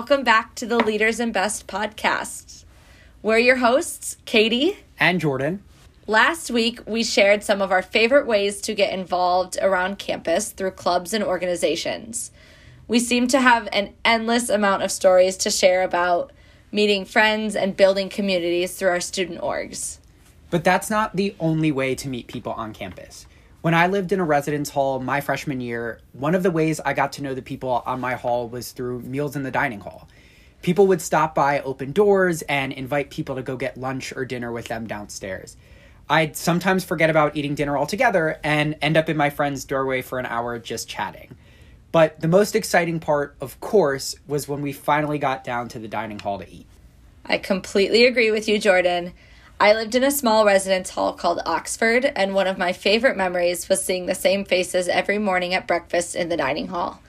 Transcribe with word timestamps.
Welcome 0.00 0.24
back 0.24 0.54
to 0.54 0.64
the 0.64 0.78
Leaders 0.78 1.20
and 1.20 1.30
Best 1.30 1.66
podcast. 1.66 2.64
We're 3.20 3.36
your 3.36 3.56
hosts, 3.56 4.16
Katie 4.24 4.78
and 4.98 5.20
Jordan. 5.20 5.62
Last 6.06 6.50
week, 6.50 6.80
we 6.86 7.04
shared 7.04 7.42
some 7.42 7.60
of 7.60 7.70
our 7.70 7.82
favorite 7.82 8.26
ways 8.26 8.62
to 8.62 8.72
get 8.72 8.94
involved 8.94 9.58
around 9.60 9.98
campus 9.98 10.52
through 10.52 10.70
clubs 10.70 11.12
and 11.12 11.22
organizations. 11.22 12.30
We 12.88 12.98
seem 12.98 13.28
to 13.28 13.42
have 13.42 13.68
an 13.74 13.92
endless 14.02 14.48
amount 14.48 14.84
of 14.84 14.90
stories 14.90 15.36
to 15.36 15.50
share 15.50 15.82
about 15.82 16.32
meeting 16.72 17.04
friends 17.04 17.54
and 17.54 17.76
building 17.76 18.08
communities 18.08 18.74
through 18.76 18.88
our 18.88 19.00
student 19.00 19.42
orgs. 19.42 19.98
But 20.48 20.64
that's 20.64 20.88
not 20.88 21.14
the 21.14 21.36
only 21.38 21.72
way 21.72 21.94
to 21.96 22.08
meet 22.08 22.26
people 22.26 22.52
on 22.52 22.72
campus. 22.72 23.26
When 23.62 23.74
I 23.74 23.88
lived 23.88 24.12
in 24.12 24.20
a 24.20 24.24
residence 24.24 24.70
hall 24.70 25.00
my 25.00 25.20
freshman 25.20 25.60
year, 25.60 26.00
one 26.14 26.34
of 26.34 26.42
the 26.42 26.50
ways 26.50 26.80
I 26.80 26.94
got 26.94 27.12
to 27.14 27.22
know 27.22 27.34
the 27.34 27.42
people 27.42 27.82
on 27.84 28.00
my 28.00 28.14
hall 28.14 28.48
was 28.48 28.72
through 28.72 29.00
meals 29.02 29.36
in 29.36 29.42
the 29.42 29.50
dining 29.50 29.80
hall. 29.80 30.08
People 30.62 30.86
would 30.86 31.02
stop 31.02 31.34
by 31.34 31.60
open 31.60 31.92
doors 31.92 32.40
and 32.42 32.72
invite 32.72 33.10
people 33.10 33.36
to 33.36 33.42
go 33.42 33.56
get 33.56 33.76
lunch 33.76 34.14
or 34.16 34.24
dinner 34.24 34.50
with 34.50 34.68
them 34.68 34.86
downstairs. 34.86 35.58
I'd 36.08 36.38
sometimes 36.38 36.84
forget 36.84 37.10
about 37.10 37.36
eating 37.36 37.54
dinner 37.54 37.76
altogether 37.76 38.40
and 38.42 38.76
end 38.80 38.96
up 38.96 39.10
in 39.10 39.18
my 39.18 39.28
friend's 39.28 39.66
doorway 39.66 40.00
for 40.00 40.18
an 40.18 40.26
hour 40.26 40.58
just 40.58 40.88
chatting. 40.88 41.36
But 41.92 42.18
the 42.20 42.28
most 42.28 42.56
exciting 42.56 42.98
part, 42.98 43.36
of 43.42 43.60
course, 43.60 44.16
was 44.26 44.48
when 44.48 44.62
we 44.62 44.72
finally 44.72 45.18
got 45.18 45.44
down 45.44 45.68
to 45.68 45.78
the 45.78 45.88
dining 45.88 46.18
hall 46.18 46.38
to 46.38 46.50
eat. 46.50 46.66
I 47.26 47.36
completely 47.36 48.06
agree 48.06 48.30
with 48.30 48.48
you, 48.48 48.58
Jordan. 48.58 49.12
I 49.62 49.74
lived 49.74 49.94
in 49.94 50.02
a 50.02 50.10
small 50.10 50.46
residence 50.46 50.88
hall 50.88 51.12
called 51.12 51.42
Oxford, 51.44 52.10
and 52.16 52.34
one 52.34 52.46
of 52.46 52.56
my 52.56 52.72
favorite 52.72 53.14
memories 53.14 53.68
was 53.68 53.84
seeing 53.84 54.06
the 54.06 54.14
same 54.14 54.46
faces 54.46 54.88
every 54.88 55.18
morning 55.18 55.52
at 55.52 55.66
breakfast 55.66 56.16
in 56.16 56.30
the 56.30 56.36
dining 56.38 56.68
hall. 56.68 57.02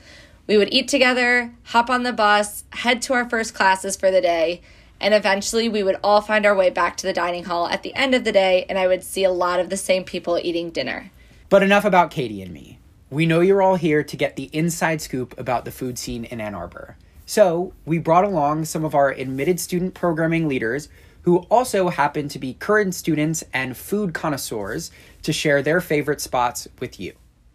We 0.48 0.58
would 0.58 0.74
eat 0.74 0.90
together, 0.90 1.54
hop 1.64 1.90
on 1.90 2.04
the 2.04 2.12
bus, 2.12 2.66
head 2.72 3.02
to 3.04 3.14
our 3.14 3.30
first 3.30 3.54
classes 3.54 3.96
for 3.96 4.12
the 4.12 4.20
day, 4.20 4.60
and 5.00 5.14
eventually 5.14 5.70
we 5.70 5.82
would 5.82 5.96
all 6.04 6.20
find 6.20 6.46
our 6.46 6.54
way 6.54 6.70
back 6.70 6.98
to 6.98 7.08
the 7.08 7.14
dining 7.14 7.46
hall 7.46 7.70
at 7.70 7.84
the 7.84 7.96
end 7.96 8.14
of 8.14 8.26
the 8.26 8.34
day, 8.34 8.66
and 8.68 8.78
I 8.78 8.86
would 8.86 9.06
see 9.06 9.24
a 9.24 9.32
lot 9.32 9.62
of 9.62 9.70
the 9.70 9.78
same 9.78 10.04
people 10.04 10.38
eating 10.38 10.72
dinner. 10.72 11.10
But 11.48 11.64
enough 11.64 11.86
about 11.86 12.12
Katie 12.12 12.42
and 12.42 12.52
me. 12.52 12.80
We 13.10 13.26
know 13.26 13.40
you're 13.40 13.62
all 13.62 13.76
here 13.76 14.04
to 14.04 14.18
get 14.18 14.36
the 14.36 14.50
inside 14.52 15.02
scoop 15.02 15.40
about 15.40 15.64
the 15.64 15.72
food 15.72 15.98
scene 15.98 16.26
in 16.26 16.42
Ann 16.42 16.54
Arbor. 16.54 16.98
So, 17.26 17.72
we 17.86 17.98
brought 17.98 18.26
along 18.26 18.66
some 18.66 18.84
of 18.84 18.94
our 18.94 19.12
admitted 19.12 19.58
student 19.58 19.94
programming 19.94 20.50
leaders 20.50 20.90
who 21.24 21.38
also 21.50 21.90
happen 21.90 22.28
to 22.30 22.40
be 22.40 22.54
current 22.56 22.96
students 22.96 23.44
and 23.54 23.78
food 23.78 24.14
connoisseurs 24.14 24.92
to 25.24 25.32
share 25.32 25.62
their 25.62 25.82
favorite 25.82 26.22
spots 26.22 26.68
with 26.80 27.00
you. 27.00 27.14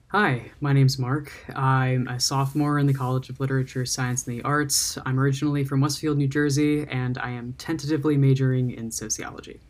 Hi, 0.09 0.53
my 0.61 0.73
name's 0.73 0.99
Mark. 0.99 1.33
I'm 1.55 2.07
a 2.07 2.21
sophomore 2.21 2.79
in 2.79 2.87
the 2.87 2.95
College 2.95 3.29
of 3.29 3.41
Literature, 3.41 3.85
Science, 3.85 4.27
and 4.27 4.39
the 4.39 4.43
Arts. 4.43 4.97
I'm 5.05 5.19
originally 5.19 5.65
from 5.65 5.81
Westfield, 5.81 6.17
New 6.17 6.29
Jersey, 6.29 6.87
and 6.89 7.19
I 7.19 7.31
am 7.31 7.55
tentatively 7.59 8.17
majoring 8.17 8.71
in 8.71 8.93
sociology. 8.93 9.61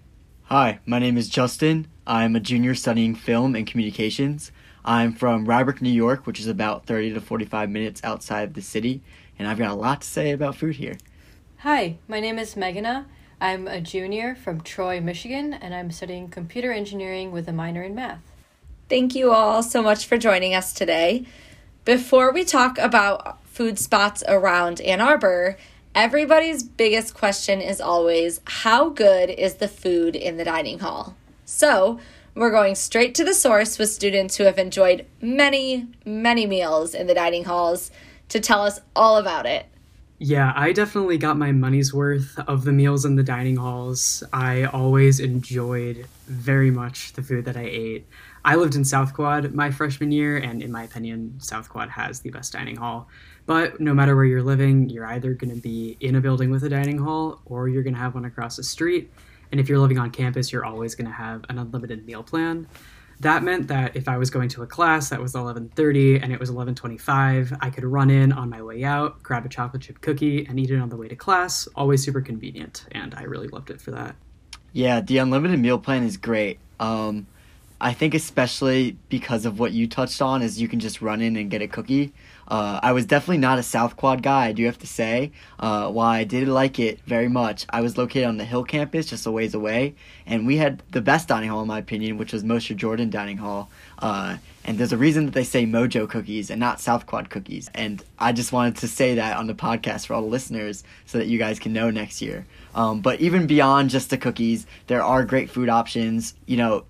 Hi, 0.45 0.79
my 0.85 0.99
name 0.99 1.17
is 1.17 1.31
Justin. 1.31 1.89
I'm 2.07 2.37
a 2.37 2.41
junior 2.41 2.75
studying 2.75 3.15
film 3.15 3.57
and 3.57 3.67
communications. 3.67 4.53
I'm 4.85 5.13
from 5.13 5.47
Rye 5.47 5.65
Brook 5.65 5.81
New 5.81 5.91
York, 5.91 6.27
which 6.27 6.39
is 6.39 6.47
about 6.47 6.87
30 6.87 7.15
to 7.15 7.21
45 7.21 7.71
minutes 7.71 8.01
outside 8.05 8.55
the 8.55 8.63
city, 8.63 9.03
and 9.39 9.49
I've 9.49 9.59
got 9.59 9.73
a 9.73 9.75
lot 9.75 10.03
to 10.03 10.07
say 10.07 10.33
about 10.33 10.55
food 10.55 10.77
here. 10.77 10.99
Hi, 11.61 11.97
my 12.07 12.21
name 12.21 12.39
is 12.39 12.55
Meghana. 12.55 13.07
I'm 13.41 13.69
a 13.69 13.83
junior 13.83 14.35
from 14.35 14.63
Troy, 14.63 15.01
Michigan, 15.01 15.53
and 15.53 15.75
I'm 15.75 15.91
studying 15.91 16.29
computer 16.29 16.73
engineering 16.73 17.33
with 17.33 17.49
a 17.49 17.53
minor 17.53 17.83
in 17.83 17.95
math. 17.95 18.23
Thank 18.89 19.15
you 19.15 19.31
all 19.33 19.63
so 19.63 19.83
much 19.83 20.07
for 20.07 20.17
joining 20.17 20.55
us 20.55 20.73
today. 20.73 21.27
Before 21.85 22.33
we 22.33 22.45
talk 22.45 22.79
about 22.79 23.45
food 23.45 23.79
spots 23.79 24.25
around 24.27 24.81
Ann 24.81 25.03
Arbor, 25.03 25.59
everybody's 25.95 26.63
biggest 26.63 27.13
question 27.13 27.61
is 27.61 27.79
always 27.81 28.41
how 28.47 28.89
good 28.89 29.29
is 29.29 29.57
the 29.57 29.69
food 29.69 30.17
in 30.17 30.39
the 30.39 30.45
dining 30.45 30.79
hall? 30.79 31.15
So, 31.45 32.01
we're 32.35 32.51
going 32.51 32.75
straight 32.75 33.15
to 33.17 33.25
the 33.25 33.35
source 33.35 33.79
with 33.79 33.91
students 33.91 34.37
who 34.37 34.45
have 34.45 34.59
enjoyed 34.59 35.07
many, 35.21 35.89
many 36.05 36.47
meals 36.47 36.95
in 36.95 37.07
the 37.07 37.15
dining 37.15 37.45
halls 37.45 37.91
to 38.31 38.41
tell 38.41 38.63
us 38.63 38.81
all 38.95 39.19
about 39.19 39.47
it. 39.47 39.67
Yeah, 40.19 40.55
I 40.57 40.73
definitely 40.73 41.19
got 41.19 41.37
my 41.37 41.53
money's 41.53 41.93
worth 41.93 42.39
of 42.49 42.65
the 42.65 42.73
meals 42.73 43.05
in 43.05 43.17
the 43.17 43.23
dining 43.23 43.57
halls. 43.57 44.25
I 44.33 44.65
always 44.65 45.21
enjoyed 45.21 46.07
very 46.27 46.71
much 46.71 47.13
the 47.13 47.23
food 47.23 47.45
that 47.45 47.57
I 47.57 47.65
ate. 47.65 48.07
I 48.43 48.57
lived 48.57 48.77
in 48.77 48.85
South 48.85 49.13
Quad 49.13 49.53
my 49.53 49.71
freshman 49.71 50.11
year, 50.13 50.39
and 50.39 50.63
in 50.63 50.73
my 50.73 50.85
opinion, 50.85 51.35
South 51.39 51.69
Quad 51.69 51.91
has 51.91 52.21
the 52.21 52.31
best 52.31 52.55
dining 52.55 52.77
hall. 52.77 53.09
But 53.45 53.79
no 53.79 53.93
matter 53.93 54.17
where 54.17 54.25
you're 54.25 54.43
living, 54.43 54.89
you're 54.89 55.05
either 55.07 55.35
going 55.35 55.55
to 55.55 55.61
be 55.61 55.99
in 56.01 56.17
a 56.17 56.21
building 56.23 56.51
with 56.51 56.65
a 56.65 56.71
dining 56.71 56.99
hall 56.99 57.43
or 57.45 57.69
you're 57.69 57.83
going 57.83 57.95
to 57.95 58.01
have 58.01 58.15
one 58.15 58.25
across 58.25 58.57
the 58.57 58.65
street. 58.65 59.13
And 59.53 59.61
if 59.61 59.69
you're 59.69 59.79
living 59.79 59.99
on 59.99 60.11
campus, 60.11 60.51
you're 60.51 60.65
always 60.65 60.95
going 60.95 61.09
to 61.09 61.13
have 61.13 61.45
an 61.51 61.59
unlimited 61.59 62.07
meal 62.07 62.23
plan. 62.23 62.67
That 63.21 63.43
meant 63.43 63.69
that 63.69 63.97
if 63.97 64.09
I 64.09 64.19
was 64.19 64.29
going 64.31 64.49
to 64.51 64.63
a 64.63 64.67
class 64.67 65.09
that 65.09 65.21
was 65.21 65.35
11:30 65.35 66.23
and 66.23 66.33
it 66.33 66.39
was 66.39 66.51
11:25, 66.51 67.57
I 67.61 67.71
could 67.71 67.85
run 67.85 68.11
in 68.11 68.33
on 68.33 68.51
my 68.51 68.63
way 68.63 68.85
out, 68.85 69.23
grab 69.23 69.47
a 69.47 69.49
chocolate 69.49 69.83
chip 69.83 70.01
cookie 70.01 70.45
and 70.47 70.61
eat 70.61 70.71
it 70.71 70.79
on 70.79 70.91
the 70.91 70.97
way 70.97 71.09
to 71.09 71.17
class. 71.17 71.67
Always 71.75 72.05
super 72.05 72.21
convenient, 72.21 72.85
and 72.93 73.15
I 73.15 73.23
really 73.23 73.49
loved 73.49 73.71
it 73.71 73.81
for 73.81 73.91
that. 73.93 74.17
Yeah, 74.73 75.01
the 75.01 75.19
unlimited 75.19 75.59
meal 75.59 75.79
plan 75.79 76.03
is 76.03 76.19
great. 76.19 76.59
Um, 76.79 77.27
I 77.81 77.93
think 77.93 78.15
especially 78.15 78.97
because 79.09 79.47
of 79.47 79.59
what 79.59 79.73
you 79.73 79.87
touched 79.87 80.21
on 80.21 80.43
is 80.43 80.61
you 80.61 80.69
can 80.69 80.81
just 80.81 81.01
run 81.01 81.21
in 81.21 81.37
and 81.37 81.51
get 81.51 81.63
a 81.63 81.69
cookie. 81.69 82.13
Uh, 82.49 82.81
I 82.83 82.93
was 82.93 83.07
definitely 83.07 83.39
not 83.39 83.59
a 83.59 83.63
South 83.63 83.97
Quad 83.97 84.23
guy, 84.23 84.47
I 84.47 84.53
do 84.53 84.65
have 84.67 84.79
to 84.79 84.87
say. 84.87 85.33
Uh, 85.59 85.91
while 85.91 86.09
I 86.09 86.25
did 86.25 86.47
like 86.49 86.79
it 86.79 87.01
very 87.07 87.29
much, 87.29 87.67
I 87.71 87.81
was 87.81 87.99
located 87.99 88.27
on 88.27 88.37
the 88.37 88.45
Hill 88.45 88.65
campus, 88.65 89.07
just 89.07 89.27
a 89.27 89.31
ways 89.31 89.55
away, 89.55 89.95
and 90.27 90.47
we 90.47 90.57
had 90.57 90.83
the 90.91 91.01
best 91.01 91.29
dining 91.29 91.51
hall, 91.51 91.63
in 91.63 91.69
my 91.69 91.79
opinion, 91.79 92.19
which 92.19 92.33
was 92.33 92.45
Mosher 92.45 92.75
Jordan 92.75 93.11
Dining 93.11 93.39
Hall. 93.39 93.69
Uh, 93.99 94.37
and 94.65 94.79
there's 94.79 94.93
a 94.93 94.97
reason 94.97 95.27
that 95.27 95.35
they 95.35 95.45
say 95.45 95.65
Mojo 95.65 96.09
cookies 96.09 96.51
and 96.51 96.59
not 96.59 96.81
South 96.81 97.07
Quad 97.07 97.31
cookies. 97.31 97.71
And 97.75 98.03
I 98.19 98.33
just 98.33 98.53
wanted 98.53 98.77
to 98.79 98.89
say 98.89 99.15
that 99.15 99.37
on 99.37 99.47
the 99.47 99.55
podcast 99.55 100.07
for 100.07 100.15
all 100.15 100.23
the 100.23 100.29
listeners 100.29 100.83
so 101.07 101.19
that 101.19 101.29
you 101.29 101.39
guys 101.39 101.61
can 101.61 101.73
know 101.73 101.91
next 101.91 102.21
year. 102.21 102.45
Um, 102.75 103.01
but 103.01 103.21
even 103.21 103.47
beyond 103.47 103.91
just 103.91 104.11
the 104.11 104.19
cookies, 104.19 104.67
there 104.89 105.05
are 105.05 105.25
great 105.25 105.51
food 105.51 105.69
options. 105.69 106.35
You 106.47 106.57
know, 106.57 106.85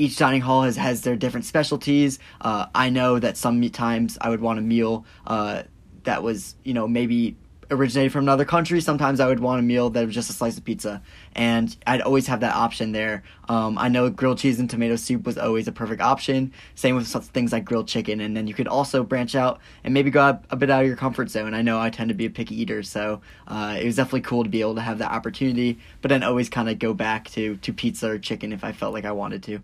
each 0.00 0.16
dining 0.16 0.40
hall 0.40 0.62
has, 0.62 0.76
has 0.76 1.02
their 1.02 1.16
different 1.16 1.46
specialties. 1.46 2.18
Uh, 2.40 2.66
I 2.74 2.90
know 2.90 3.18
that 3.18 3.36
sometimes 3.36 4.18
I 4.20 4.30
would 4.30 4.40
want 4.40 4.58
a 4.58 4.62
meal 4.62 5.04
uh, 5.26 5.62
that 6.04 6.22
was, 6.22 6.56
you 6.64 6.74
know, 6.74 6.88
maybe 6.88 7.36
originated 7.70 8.10
from 8.10 8.24
another 8.24 8.44
country. 8.44 8.80
Sometimes 8.80 9.20
I 9.20 9.26
would 9.26 9.40
want 9.40 9.60
a 9.60 9.62
meal 9.62 9.90
that 9.90 10.04
was 10.04 10.14
just 10.14 10.30
a 10.30 10.32
slice 10.32 10.58
of 10.58 10.64
pizza, 10.64 11.02
and 11.34 11.74
I'd 11.86 12.00
always 12.00 12.26
have 12.26 12.40
that 12.40 12.54
option 12.54 12.92
there. 12.92 13.22
Um, 13.48 13.78
I 13.78 13.88
know 13.88 14.10
grilled 14.10 14.38
cheese 14.38 14.58
and 14.58 14.68
tomato 14.68 14.96
soup 14.96 15.24
was 15.24 15.38
always 15.38 15.68
a 15.68 15.72
perfect 15.72 16.00
option. 16.00 16.52
Same 16.74 16.96
with 16.96 17.08
things 17.08 17.52
like 17.52 17.64
grilled 17.64 17.86
chicken, 17.86 18.20
and 18.20 18.36
then 18.36 18.46
you 18.46 18.54
could 18.54 18.66
also 18.66 19.02
branch 19.04 19.34
out 19.34 19.60
and 19.84 19.94
maybe 19.94 20.10
go 20.10 20.40
a 20.50 20.56
bit 20.56 20.70
out 20.70 20.82
of 20.82 20.88
your 20.88 20.96
comfort 20.96 21.30
zone. 21.30 21.54
I 21.54 21.62
know 21.62 21.78
I 21.78 21.90
tend 21.90 22.08
to 22.08 22.14
be 22.14 22.26
a 22.26 22.30
picky 22.30 22.60
eater, 22.60 22.82
so 22.82 23.20
uh, 23.46 23.76
it 23.80 23.84
was 23.84 23.96
definitely 23.96 24.22
cool 24.22 24.42
to 24.44 24.50
be 24.50 24.60
able 24.60 24.74
to 24.74 24.80
have 24.80 24.98
that 24.98 25.12
opportunity, 25.12 25.78
but 26.02 26.08
then 26.08 26.22
always 26.22 26.48
kind 26.48 26.68
of 26.68 26.78
go 26.78 26.92
back 26.92 27.28
to 27.30 27.56
to 27.56 27.72
pizza 27.72 28.10
or 28.10 28.18
chicken 28.18 28.52
if 28.52 28.64
I 28.64 28.72
felt 28.72 28.94
like 28.94 29.04
I 29.04 29.12
wanted 29.12 29.42
to. 29.44 29.62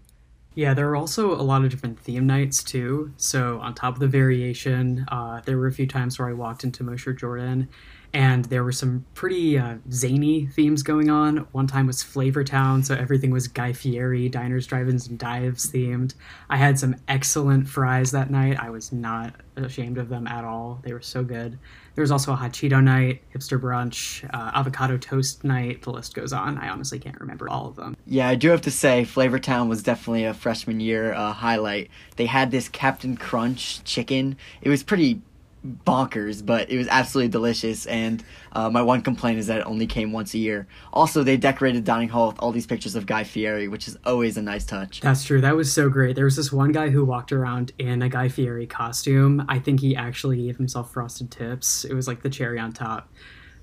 Yeah, 0.56 0.72
there 0.72 0.86
were 0.86 0.96
also 0.96 1.34
a 1.34 1.44
lot 1.44 1.64
of 1.64 1.70
different 1.70 2.00
theme 2.00 2.26
nights 2.26 2.64
too. 2.64 3.12
So 3.18 3.60
on 3.60 3.74
top 3.74 3.92
of 3.92 4.00
the 4.00 4.08
variation, 4.08 5.04
uh, 5.08 5.42
there 5.44 5.58
were 5.58 5.66
a 5.66 5.72
few 5.72 5.86
times 5.86 6.18
where 6.18 6.28
I 6.28 6.32
walked 6.32 6.64
into 6.64 6.82
Mosher 6.82 7.12
Jordan, 7.12 7.68
and 8.14 8.46
there 8.46 8.64
were 8.64 8.72
some 8.72 9.04
pretty 9.12 9.58
uh, 9.58 9.76
zany 9.92 10.46
themes 10.46 10.82
going 10.82 11.10
on. 11.10 11.46
One 11.52 11.66
time 11.66 11.86
was 11.86 12.02
Flavor 12.02 12.42
Town, 12.42 12.82
so 12.82 12.94
everything 12.94 13.30
was 13.30 13.48
Guy 13.48 13.74
Fieri, 13.74 14.30
diners, 14.30 14.66
drive-ins, 14.66 15.08
and 15.08 15.18
dives 15.18 15.70
themed. 15.70 16.14
I 16.48 16.56
had 16.56 16.78
some 16.78 16.96
excellent 17.06 17.68
fries 17.68 18.12
that 18.12 18.30
night. 18.30 18.58
I 18.58 18.70
was 18.70 18.92
not 18.92 19.34
ashamed 19.56 19.98
of 19.98 20.08
them 20.08 20.26
at 20.26 20.46
all. 20.46 20.80
They 20.82 20.94
were 20.94 21.02
so 21.02 21.22
good. 21.22 21.58
There 21.96 22.02
was 22.02 22.10
also 22.10 22.32
a 22.32 22.36
hot 22.36 22.52
Cheeto 22.52 22.84
night, 22.84 23.22
hipster 23.34 23.58
brunch, 23.58 24.22
uh, 24.32 24.50
avocado 24.54 24.98
toast 24.98 25.44
night. 25.44 25.80
The 25.80 25.90
list 25.90 26.14
goes 26.14 26.30
on. 26.30 26.58
I 26.58 26.68
honestly 26.68 26.98
can't 26.98 27.18
remember 27.18 27.48
all 27.48 27.68
of 27.68 27.76
them. 27.76 27.96
Yeah, 28.06 28.28
I 28.28 28.34
do 28.34 28.50
have 28.50 28.60
to 28.62 28.70
say, 28.70 29.04
Flavor 29.04 29.38
Town 29.38 29.70
was 29.70 29.82
definitely 29.82 30.24
a 30.24 30.34
freshman 30.34 30.78
year 30.78 31.14
uh, 31.14 31.32
highlight. 31.32 31.90
They 32.16 32.26
had 32.26 32.50
this 32.50 32.68
Captain 32.68 33.16
Crunch 33.16 33.82
chicken. 33.84 34.36
It 34.60 34.68
was 34.68 34.82
pretty 34.82 35.22
bonkers, 35.64 36.44
but 36.44 36.70
it 36.70 36.78
was 36.78 36.88
absolutely 36.88 37.28
delicious. 37.28 37.86
And 37.86 38.22
uh, 38.52 38.70
my 38.70 38.82
one 38.82 39.02
complaint 39.02 39.38
is 39.38 39.46
that 39.48 39.60
it 39.60 39.66
only 39.66 39.86
came 39.86 40.12
once 40.12 40.34
a 40.34 40.38
year. 40.38 40.66
Also, 40.92 41.22
they 41.22 41.36
decorated 41.36 41.84
dining 41.84 42.08
hall 42.08 42.28
with 42.28 42.38
all 42.38 42.52
these 42.52 42.66
pictures 42.66 42.94
of 42.94 43.06
Guy 43.06 43.24
Fieri, 43.24 43.68
which 43.68 43.88
is 43.88 43.96
always 44.04 44.36
a 44.36 44.42
nice 44.42 44.64
touch. 44.64 45.00
That's 45.00 45.24
true. 45.24 45.40
That 45.40 45.56
was 45.56 45.72
so 45.72 45.88
great. 45.88 46.16
There 46.16 46.24
was 46.24 46.36
this 46.36 46.52
one 46.52 46.72
guy 46.72 46.90
who 46.90 47.04
walked 47.04 47.32
around 47.32 47.72
in 47.78 48.02
a 48.02 48.08
Guy 48.08 48.28
Fieri 48.28 48.66
costume. 48.66 49.44
I 49.48 49.58
think 49.58 49.80
he 49.80 49.96
actually 49.96 50.44
gave 50.44 50.56
himself 50.56 50.92
frosted 50.92 51.30
tips. 51.30 51.84
It 51.84 51.94
was 51.94 52.06
like 52.06 52.22
the 52.22 52.30
cherry 52.30 52.58
on 52.58 52.72
top. 52.72 53.08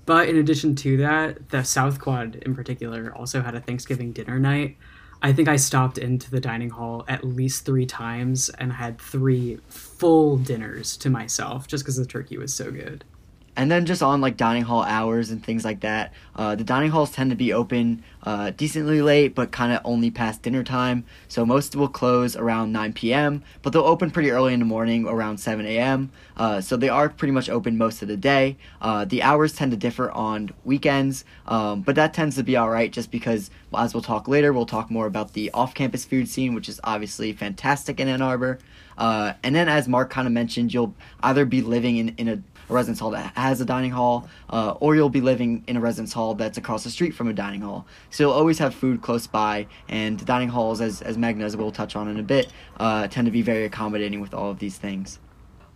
But 0.06 0.28
in 0.28 0.36
addition 0.36 0.74
to 0.76 0.98
that, 0.98 1.48
the 1.48 1.62
South 1.62 1.98
Quad 2.00 2.36
in 2.36 2.54
particular 2.54 3.14
also 3.14 3.40
had 3.40 3.54
a 3.54 3.60
Thanksgiving 3.60 4.12
dinner 4.12 4.38
night. 4.38 4.76
I 5.24 5.32
think 5.32 5.48
I 5.48 5.56
stopped 5.56 5.96
into 5.96 6.30
the 6.30 6.38
dining 6.38 6.68
hall 6.68 7.02
at 7.08 7.24
least 7.24 7.64
three 7.64 7.86
times 7.86 8.50
and 8.50 8.70
had 8.70 8.98
three 8.98 9.58
full 9.70 10.36
dinners 10.36 10.98
to 10.98 11.08
myself 11.08 11.66
just 11.66 11.82
because 11.82 11.96
the 11.96 12.04
turkey 12.04 12.36
was 12.36 12.52
so 12.52 12.70
good. 12.70 13.04
And 13.56 13.70
then 13.70 13.86
just 13.86 14.02
on 14.02 14.20
like 14.20 14.36
dining 14.36 14.62
hall 14.62 14.82
hours 14.82 15.30
and 15.30 15.44
things 15.44 15.64
like 15.64 15.80
that, 15.80 16.12
uh, 16.34 16.54
the 16.54 16.64
dining 16.64 16.90
halls 16.90 17.12
tend 17.12 17.30
to 17.30 17.36
be 17.36 17.52
open 17.52 18.02
uh, 18.24 18.50
decently 18.50 19.00
late, 19.00 19.34
but 19.34 19.52
kind 19.52 19.72
of 19.72 19.80
only 19.84 20.10
past 20.10 20.42
dinner 20.42 20.64
time. 20.64 21.04
So 21.28 21.46
most 21.46 21.76
will 21.76 21.88
close 21.88 22.36
around 22.36 22.72
9 22.72 22.92
p.m., 22.94 23.42
but 23.62 23.72
they'll 23.72 23.82
open 23.82 24.10
pretty 24.10 24.30
early 24.30 24.54
in 24.54 24.58
the 24.58 24.64
morning, 24.64 25.06
around 25.06 25.38
7 25.38 25.64
a.m. 25.66 26.10
Uh, 26.36 26.60
so 26.60 26.76
they 26.76 26.88
are 26.88 27.08
pretty 27.08 27.32
much 27.32 27.48
open 27.48 27.78
most 27.78 28.02
of 28.02 28.08
the 28.08 28.16
day. 28.16 28.56
Uh, 28.80 29.04
the 29.04 29.22
hours 29.22 29.52
tend 29.52 29.70
to 29.70 29.76
differ 29.76 30.10
on 30.10 30.50
weekends, 30.64 31.24
um, 31.46 31.82
but 31.82 31.94
that 31.94 32.12
tends 32.12 32.36
to 32.36 32.42
be 32.42 32.56
all 32.56 32.70
right 32.70 32.90
just 32.90 33.10
because, 33.10 33.50
as 33.76 33.94
we'll 33.94 34.02
talk 34.02 34.26
later, 34.26 34.52
we'll 34.52 34.66
talk 34.66 34.90
more 34.90 35.06
about 35.06 35.34
the 35.34 35.50
off-campus 35.52 36.04
food 36.04 36.28
scene, 36.28 36.54
which 36.54 36.68
is 36.68 36.80
obviously 36.82 37.32
fantastic 37.32 38.00
in 38.00 38.08
Ann 38.08 38.22
Arbor. 38.22 38.58
Uh, 38.96 39.32
and 39.42 39.54
then, 39.54 39.68
as 39.68 39.88
Mark 39.88 40.10
kind 40.10 40.26
of 40.26 40.32
mentioned, 40.32 40.72
you'll 40.72 40.94
either 41.22 41.44
be 41.44 41.62
living 41.62 41.96
in, 41.96 42.14
in 42.16 42.28
a 42.28 42.38
residence 42.74 43.00
hall 43.00 43.10
that 43.10 43.32
has 43.36 43.60
a 43.60 43.64
dining 43.64 43.92
hall, 43.92 44.28
uh, 44.50 44.74
or 44.80 44.94
you'll 44.94 45.08
be 45.08 45.20
living 45.20 45.64
in 45.66 45.76
a 45.76 45.80
residence 45.80 46.12
hall 46.12 46.34
that's 46.34 46.58
across 46.58 46.84
the 46.84 46.90
street 46.90 47.14
from 47.14 47.28
a 47.28 47.32
dining 47.32 47.62
hall. 47.62 47.86
So 48.10 48.24
you'll 48.24 48.32
always 48.32 48.58
have 48.58 48.74
food 48.74 49.00
close 49.00 49.26
by, 49.26 49.66
and 49.88 50.24
dining 50.26 50.48
halls, 50.48 50.80
as, 50.80 51.00
as 51.02 51.16
Meghana, 51.16 51.44
as 51.44 51.56
we'll 51.56 51.72
touch 51.72 51.96
on 51.96 52.08
in 52.08 52.18
a 52.18 52.22
bit, 52.22 52.52
uh, 52.78 53.08
tend 53.08 53.26
to 53.26 53.30
be 53.30 53.42
very 53.42 53.64
accommodating 53.64 54.20
with 54.20 54.34
all 54.34 54.50
of 54.50 54.58
these 54.58 54.76
things. 54.76 55.18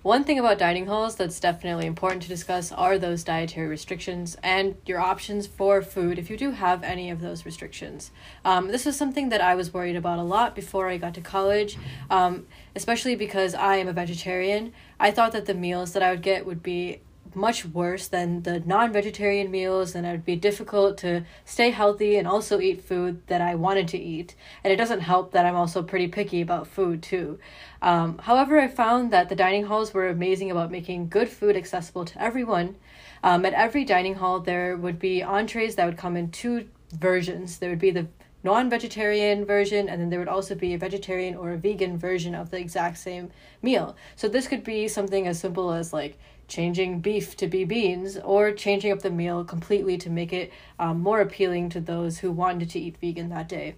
One 0.02 0.22
thing 0.22 0.38
about 0.38 0.58
dining 0.58 0.86
halls 0.86 1.16
that's 1.16 1.40
definitely 1.40 1.86
important 1.86 2.22
to 2.22 2.28
discuss 2.28 2.70
are 2.70 2.98
those 2.98 3.24
dietary 3.24 3.66
restrictions 3.66 4.36
and 4.44 4.76
your 4.86 5.00
options 5.00 5.48
for 5.48 5.82
food 5.82 6.20
if 6.20 6.30
you 6.30 6.36
do 6.36 6.52
have 6.52 6.84
any 6.84 7.10
of 7.10 7.20
those 7.20 7.44
restrictions. 7.44 8.12
Um, 8.44 8.68
this 8.68 8.86
was 8.86 8.96
something 8.96 9.30
that 9.30 9.40
I 9.40 9.56
was 9.56 9.74
worried 9.74 9.96
about 9.96 10.20
a 10.20 10.22
lot 10.22 10.54
before 10.54 10.88
I 10.88 10.98
got 10.98 11.14
to 11.14 11.20
college, 11.20 11.76
um, 12.10 12.46
especially 12.76 13.16
because 13.16 13.56
I 13.56 13.76
am 13.76 13.88
a 13.88 13.92
vegetarian. 13.92 14.72
I 15.00 15.10
thought 15.10 15.32
that 15.32 15.46
the 15.46 15.54
meals 15.54 15.94
that 15.94 16.02
I 16.02 16.12
would 16.12 16.22
get 16.22 16.46
would 16.46 16.62
be 16.62 17.00
much 17.34 17.64
worse 17.64 18.08
than 18.08 18.42
the 18.42 18.60
non-vegetarian 18.60 19.50
meals 19.50 19.94
and 19.94 20.06
it 20.06 20.10
would 20.10 20.24
be 20.24 20.36
difficult 20.36 20.98
to 20.98 21.24
stay 21.44 21.70
healthy 21.70 22.16
and 22.16 22.26
also 22.26 22.60
eat 22.60 22.82
food 22.82 23.20
that 23.26 23.40
i 23.40 23.54
wanted 23.54 23.88
to 23.88 23.98
eat. 23.98 24.34
And 24.62 24.72
it 24.72 24.76
doesn't 24.76 25.00
help 25.00 25.32
that 25.32 25.46
i'm 25.46 25.56
also 25.56 25.82
pretty 25.82 26.08
picky 26.08 26.40
about 26.40 26.66
food 26.66 27.02
too. 27.02 27.38
Um, 27.82 28.18
however 28.18 28.58
i 28.58 28.68
found 28.68 29.12
that 29.12 29.28
the 29.28 29.36
dining 29.36 29.66
halls 29.66 29.94
were 29.94 30.08
amazing 30.08 30.50
about 30.50 30.70
making 30.70 31.08
good 31.08 31.28
food 31.28 31.56
accessible 31.56 32.04
to 32.04 32.22
everyone. 32.22 32.76
Um, 33.22 33.44
at 33.44 33.54
every 33.54 33.84
dining 33.84 34.14
hall 34.16 34.40
there 34.40 34.76
would 34.76 34.98
be 34.98 35.22
entrees 35.22 35.76
that 35.76 35.86
would 35.86 35.98
come 35.98 36.16
in 36.16 36.30
two 36.30 36.68
versions. 36.92 37.58
There 37.58 37.70
would 37.70 37.78
be 37.78 37.90
the 37.90 38.06
non-vegetarian 38.44 39.44
version 39.44 39.88
and 39.88 40.00
then 40.00 40.10
there 40.10 40.18
would 40.18 40.28
also 40.28 40.54
be 40.54 40.74
a 40.74 40.78
vegetarian 40.78 41.34
or 41.34 41.52
a 41.52 41.58
vegan 41.58 41.98
version 41.98 42.34
of 42.34 42.50
the 42.50 42.58
exact 42.58 42.98
same 42.98 43.30
meal. 43.62 43.96
So 44.16 44.28
this 44.28 44.48
could 44.48 44.64
be 44.64 44.88
something 44.88 45.26
as 45.26 45.40
simple 45.40 45.72
as 45.72 45.92
like 45.92 46.18
changing 46.48 47.00
beef 47.00 47.36
to 47.36 47.46
be 47.46 47.64
beans, 47.64 48.16
or 48.24 48.52
changing 48.52 48.90
up 48.90 49.02
the 49.02 49.10
meal 49.10 49.44
completely 49.44 49.96
to 49.98 50.10
make 50.10 50.32
it 50.32 50.50
um, 50.78 51.00
more 51.00 51.20
appealing 51.20 51.68
to 51.70 51.80
those 51.80 52.18
who 52.18 52.32
wanted 52.32 52.70
to 52.70 52.80
eat 52.80 52.96
vegan 53.00 53.28
that 53.28 53.48
day. 53.48 53.74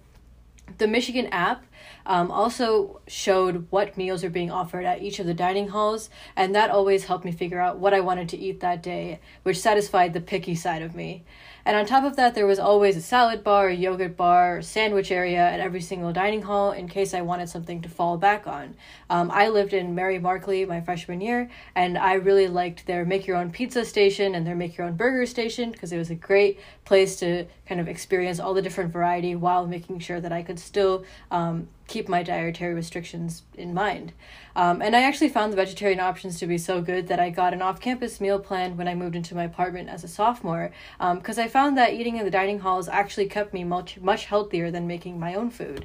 The 0.78 0.86
Michigan 0.86 1.26
app 1.32 1.64
um, 2.06 2.30
also 2.30 3.00
showed 3.08 3.66
what 3.70 3.96
meals 3.96 4.22
are 4.22 4.30
being 4.30 4.52
offered 4.52 4.84
at 4.84 5.02
each 5.02 5.18
of 5.18 5.26
the 5.26 5.34
dining 5.34 5.68
halls, 5.68 6.10
and 6.36 6.54
that 6.54 6.70
always 6.70 7.04
helped 7.04 7.24
me 7.24 7.32
figure 7.32 7.60
out 7.60 7.78
what 7.78 7.92
I 7.92 8.00
wanted 8.00 8.28
to 8.30 8.38
eat 8.38 8.60
that 8.60 8.82
day, 8.82 9.20
which 9.42 9.58
satisfied 9.58 10.12
the 10.12 10.20
picky 10.20 10.54
side 10.54 10.82
of 10.82 10.94
me. 10.94 11.24
And 11.64 11.76
on 11.76 11.86
top 11.86 12.04
of 12.04 12.16
that, 12.16 12.34
there 12.34 12.46
was 12.46 12.58
always 12.58 12.96
a 12.96 13.02
salad 13.02 13.44
bar, 13.44 13.68
a 13.68 13.74
yogurt 13.74 14.16
bar, 14.16 14.62
sandwich 14.62 15.10
area 15.10 15.38
at 15.38 15.60
every 15.60 15.80
single 15.80 16.12
dining 16.12 16.42
hall 16.42 16.72
in 16.72 16.88
case 16.88 17.14
I 17.14 17.20
wanted 17.20 17.48
something 17.48 17.82
to 17.82 17.88
fall 17.88 18.16
back 18.16 18.46
on. 18.46 18.74
Um, 19.08 19.30
I 19.30 19.48
lived 19.48 19.72
in 19.72 19.94
Mary 19.94 20.18
Markley 20.18 20.64
my 20.64 20.80
freshman 20.80 21.20
year, 21.20 21.50
and 21.74 21.98
I 21.98 22.14
really 22.14 22.48
liked 22.48 22.86
their 22.86 23.04
make 23.04 23.26
your 23.26 23.36
own 23.36 23.50
pizza 23.50 23.84
station 23.84 24.34
and 24.34 24.46
their 24.46 24.56
make 24.56 24.76
your 24.76 24.86
own 24.86 24.96
burger 24.96 25.26
station 25.26 25.70
because 25.70 25.92
it 25.92 25.98
was 25.98 26.10
a 26.10 26.14
great 26.14 26.58
place 26.84 27.16
to 27.16 27.46
kind 27.66 27.80
of 27.80 27.88
experience 27.88 28.40
all 28.40 28.54
the 28.54 28.62
different 28.62 28.92
variety 28.92 29.34
while 29.34 29.66
making 29.66 29.98
sure 29.98 30.20
that 30.20 30.32
I 30.32 30.42
could 30.42 30.58
still 30.58 31.04
um, 31.30 31.68
keep 31.90 32.08
my 32.08 32.22
dietary 32.22 32.72
restrictions 32.72 33.42
in 33.54 33.74
mind. 33.74 34.12
Um, 34.54 34.80
and 34.80 34.94
I 34.94 35.02
actually 35.02 35.28
found 35.28 35.52
the 35.52 35.56
vegetarian 35.56 35.98
options 35.98 36.38
to 36.38 36.46
be 36.46 36.56
so 36.56 36.80
good 36.80 37.08
that 37.08 37.18
I 37.18 37.30
got 37.30 37.52
an 37.52 37.62
off 37.62 37.80
campus 37.80 38.20
meal 38.20 38.38
plan 38.38 38.76
when 38.76 38.86
I 38.86 38.94
moved 38.94 39.16
into 39.16 39.34
my 39.34 39.42
apartment 39.42 39.88
as 39.88 40.04
a 40.04 40.08
sophomore 40.08 40.70
because 40.98 41.38
um, 41.38 41.44
I 41.44 41.48
found 41.48 41.76
that 41.76 41.92
eating 41.92 42.16
in 42.16 42.24
the 42.24 42.30
dining 42.30 42.60
halls 42.60 42.88
actually 42.88 43.26
kept 43.26 43.52
me 43.52 43.64
much, 43.64 43.98
much 44.00 44.26
healthier 44.26 44.70
than 44.70 44.86
making 44.86 45.18
my 45.18 45.34
own 45.34 45.50
food. 45.50 45.84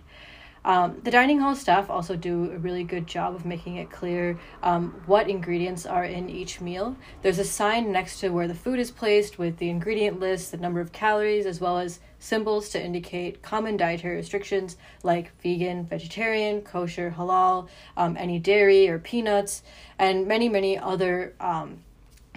Um, 0.65 0.99
the 1.03 1.11
dining 1.11 1.39
hall 1.39 1.55
staff 1.55 1.91
also 1.91 2.15
do 2.15 2.51
a 2.51 2.57
really 2.57 2.83
good 2.83 3.05
job 3.05 3.35
of 3.35 3.45
making 3.45 3.75
it 3.75 3.91
clear 3.91 4.39
um, 4.63 4.99
what 5.05 5.29
ingredients 5.29 5.85
are 5.85 6.03
in 6.03 6.27
each 6.27 6.59
meal. 6.59 6.97
There's 7.21 7.37
a 7.37 7.45
sign 7.45 7.91
next 7.91 8.19
to 8.21 8.29
where 8.29 8.47
the 8.47 8.55
food 8.55 8.79
is 8.79 8.89
placed 8.89 9.37
with 9.37 9.57
the 9.57 9.69
ingredient 9.69 10.19
list, 10.19 10.49
the 10.49 10.57
number 10.57 10.81
of 10.81 10.91
calories, 10.91 11.45
as 11.45 11.61
well 11.61 11.77
as 11.77 11.99
symbols 12.17 12.69
to 12.69 12.83
indicate 12.83 13.43
common 13.43 13.77
dietary 13.77 14.15
restrictions 14.15 14.75
like 15.03 15.39
vegan, 15.43 15.85
vegetarian, 15.85 16.61
kosher, 16.63 17.13
halal, 17.15 17.67
um, 17.95 18.17
any 18.17 18.39
dairy 18.39 18.89
or 18.89 18.97
peanuts, 18.97 19.61
and 19.99 20.27
many, 20.27 20.49
many 20.49 20.79
other 20.79 21.35
um, 21.39 21.83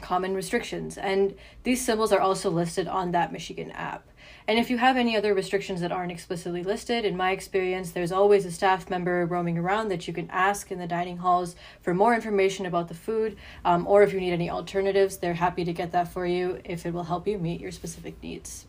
common 0.02 0.34
restrictions. 0.34 0.98
And 0.98 1.34
these 1.62 1.82
symbols 1.82 2.12
are 2.12 2.20
also 2.20 2.50
listed 2.50 2.88
on 2.88 3.12
that 3.12 3.32
Michigan 3.32 3.70
app. 3.70 4.07
And 4.49 4.59
if 4.59 4.71
you 4.71 4.79
have 4.79 4.97
any 4.97 5.15
other 5.15 5.35
restrictions 5.35 5.83
that 5.83 5.93
aren't 5.93 6.11
explicitly 6.11 6.62
listed, 6.62 7.05
in 7.05 7.19
my 7.19 7.33
experience, 7.33 7.91
there's 7.91 8.11
always 8.11 8.47
a 8.47 8.50
staff 8.50 8.89
member 8.89 9.27
roaming 9.27 9.59
around 9.59 9.89
that 9.89 10.09
you 10.09 10.15
can 10.15 10.27
ask 10.31 10.73
in 10.73 10.79
the 10.79 10.87
dining 10.87 11.19
halls 11.19 11.55
for 11.83 11.93
more 11.93 12.15
information 12.15 12.65
about 12.65 12.89
the 12.89 12.95
food, 12.95 13.37
um, 13.67 13.87
or 13.87 14.03
if 14.03 14.15
you 14.15 14.21
need 14.21 14.33
any 14.33 14.49
alternatives, 14.49 15.19
they're 15.19 15.35
happy 15.35 15.67
to 15.67 15.75
get 15.75 15.93
that 15.93 16.11
for 16.11 16.25
you 16.25 16.62
if 16.65 16.87
it 16.87 16.95
will 16.95 17.05
help 17.05 17.29
you 17.29 17.37
meet 17.37 17.61
your 17.61 17.71
specific 17.71 18.23
needs. 18.23 18.67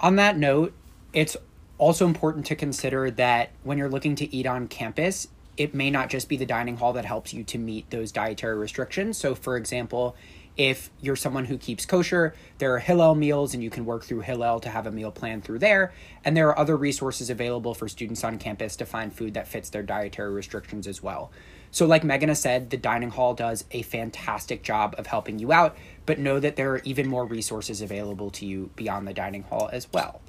On 0.00 0.16
that 0.16 0.38
note, 0.38 0.72
it's 1.12 1.36
also 1.76 2.06
important 2.06 2.46
to 2.46 2.56
consider 2.56 3.10
that 3.10 3.50
when 3.64 3.76
you're 3.76 3.90
looking 3.90 4.14
to 4.14 4.34
eat 4.34 4.46
on 4.46 4.68
campus, 4.68 5.28
it 5.58 5.74
may 5.74 5.90
not 5.90 6.08
just 6.08 6.30
be 6.30 6.38
the 6.38 6.46
dining 6.46 6.78
hall 6.78 6.94
that 6.94 7.04
helps 7.04 7.34
you 7.34 7.44
to 7.44 7.58
meet 7.58 7.90
those 7.90 8.10
dietary 8.10 8.56
restrictions. 8.56 9.18
So, 9.18 9.34
for 9.34 9.58
example, 9.58 10.16
if 10.58 10.90
you're 11.00 11.16
someone 11.16 11.44
who 11.44 11.56
keeps 11.56 11.86
kosher, 11.86 12.34
there 12.58 12.74
are 12.74 12.80
Hillel 12.80 13.14
meals, 13.14 13.54
and 13.54 13.62
you 13.62 13.70
can 13.70 13.84
work 13.86 14.02
through 14.04 14.20
Hillel 14.20 14.58
to 14.60 14.68
have 14.68 14.88
a 14.88 14.90
meal 14.90 15.12
plan 15.12 15.40
through 15.40 15.60
there. 15.60 15.92
And 16.24 16.36
there 16.36 16.48
are 16.48 16.58
other 16.58 16.76
resources 16.76 17.30
available 17.30 17.74
for 17.74 17.88
students 17.88 18.24
on 18.24 18.38
campus 18.38 18.74
to 18.76 18.84
find 18.84 19.12
food 19.12 19.34
that 19.34 19.46
fits 19.46 19.70
their 19.70 19.84
dietary 19.84 20.32
restrictions 20.32 20.88
as 20.88 21.00
well. 21.00 21.30
So, 21.70 21.86
like 21.86 22.02
Megan 22.02 22.28
has 22.28 22.40
said, 22.40 22.70
the 22.70 22.76
dining 22.76 23.10
hall 23.10 23.34
does 23.34 23.64
a 23.70 23.82
fantastic 23.82 24.64
job 24.64 24.96
of 24.98 25.06
helping 25.06 25.38
you 25.38 25.52
out, 25.52 25.76
but 26.06 26.18
know 26.18 26.40
that 26.40 26.56
there 26.56 26.72
are 26.72 26.82
even 26.84 27.06
more 27.06 27.24
resources 27.24 27.80
available 27.80 28.30
to 28.32 28.46
you 28.46 28.70
beyond 28.74 29.06
the 29.06 29.14
dining 29.14 29.44
hall 29.44 29.70
as 29.72 29.86
well. 29.92 30.20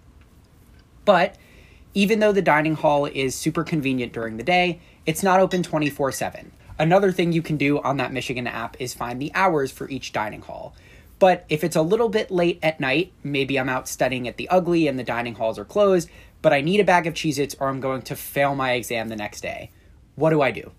But 1.06 1.38
even 1.96 2.20
though 2.20 2.34
the 2.34 2.42
dining 2.44 2.75
hall 2.75 3.06
is 3.06 3.34
super 3.34 3.63
convenient 3.63 4.13
during 4.13 4.38
the 4.38 4.44
day, 4.44 4.80
it's 5.08 5.24
not 5.24 5.39
open 5.39 5.63
24 5.63 6.12
7. 6.12 6.51
Another 6.79 7.12
thing 7.12 7.33
you 7.33 7.41
can 7.41 7.57
do 7.57 7.79
on 7.81 7.98
that 7.98 8.13
Michigan 8.13 8.48
app 8.48 8.79
is 8.79 8.93
find 8.93 9.21
the 9.21 9.31
hours 9.36 9.69
for 9.69 9.89
each 9.89 10.13
dining 10.13 10.41
hall. 10.41 10.74
But 11.19 11.45
if 11.50 11.65
it's 11.65 11.75
a 11.75 11.81
little 11.81 12.07
bit 12.07 12.31
late 12.31 12.57
at 12.63 12.79
night, 12.79 13.12
maybe 13.21 13.59
I'm 13.59 13.67
out 13.67 13.89
studying 13.89 14.29
at 14.29 14.38
the 14.38 14.48
UGLi 14.50 14.88
and 14.88 14.98
the 14.98 15.03
dining 15.03 15.36
halls 15.36 15.59
are 15.59 15.65
closed, 15.65 16.09
but 16.41 16.53
I 16.53 16.62
need 16.62 16.79
a 16.79 16.86
bag 16.86 17.05
of 17.05 17.13
Cheez 17.13 17.38
Its 17.38 17.53
or 17.59 17.67
I'm 17.67 17.81
going 17.81 18.03
to 18.03 18.15
fail 18.15 18.55
my 18.55 18.71
exam 18.71 19.09
the 19.09 19.17
next 19.17 19.41
day. 19.41 19.71
What 20.15 20.29
do 20.29 20.41
I 20.41 20.51
do? 20.51 20.71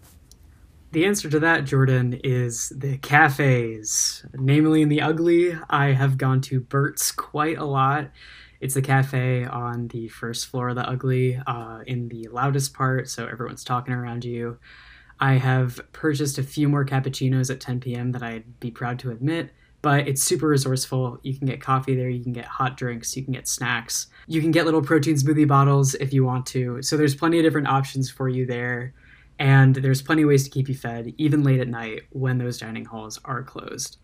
The 0.92 1.04
answer 1.04 1.28
to 1.28 1.38
that, 1.40 1.66
Jordan, 1.66 2.18
is 2.24 2.72
the 2.74 2.96
cafes. 2.96 4.24
Namely, 4.32 4.80
in 4.80 4.88
the 4.88 4.98
UGLi, 4.98 5.62
I 5.68 5.92
have 5.92 6.16
gone 6.16 6.40
to 6.42 6.60
Bert's 6.60 7.12
quite 7.12 7.58
a 7.58 7.64
lot. 7.64 8.10
It's 8.58 8.74
the 8.74 8.82
cafe 8.82 9.44
on 9.44 9.88
the 9.88 10.08
first 10.08 10.46
floor 10.46 10.70
of 10.70 10.76
the 10.76 10.82
UGLi, 10.82 11.42
uh, 11.46 11.84
in 11.86 12.08
the 12.08 12.28
loudest 12.28 12.74
part, 12.74 13.08
so 13.08 13.26
everyone's 13.26 13.62
talking 13.62 13.94
around 13.94 14.24
you. 14.24 14.58
I 15.20 15.34
have 15.34 15.80
purchased 15.92 16.38
a 16.38 16.42
few 16.42 16.68
more 16.68 16.84
cappuccinos 16.84 17.50
at 17.50 17.60
10 17.60 17.80
p.m. 17.80 18.12
that 18.12 18.22
I'd 18.22 18.58
be 18.58 18.70
proud 18.70 18.98
to 19.00 19.10
admit, 19.10 19.50
but 19.82 20.08
it's 20.08 20.22
super 20.22 20.48
resourceful. 20.48 21.18
You 21.22 21.36
can 21.36 21.46
get 21.46 21.60
coffee 21.60 21.94
there, 21.94 22.08
you 22.08 22.22
can 22.22 22.32
get 22.32 22.46
hot 22.46 22.76
drinks, 22.76 23.16
you 23.16 23.22
can 23.22 23.34
get 23.34 23.46
snacks, 23.46 24.06
you 24.26 24.40
can 24.40 24.50
get 24.50 24.64
little 24.64 24.82
protein 24.82 25.16
smoothie 25.16 25.46
bottles 25.46 25.94
if 25.94 26.12
you 26.12 26.24
want 26.24 26.46
to. 26.46 26.80
So 26.82 26.96
there's 26.96 27.14
plenty 27.14 27.38
of 27.38 27.44
different 27.44 27.68
options 27.68 28.10
for 28.10 28.28
you 28.28 28.46
there, 28.46 28.94
and 29.38 29.74
there's 29.76 30.00
plenty 30.02 30.22
of 30.22 30.28
ways 30.28 30.44
to 30.44 30.50
keep 30.50 30.68
you 30.68 30.74
fed, 30.74 31.12
even 31.18 31.42
late 31.42 31.60
at 31.60 31.68
night 31.68 32.04
when 32.10 32.38
those 32.38 32.58
dining 32.58 32.86
halls 32.86 33.20
are 33.24 33.42
closed. 33.42 33.98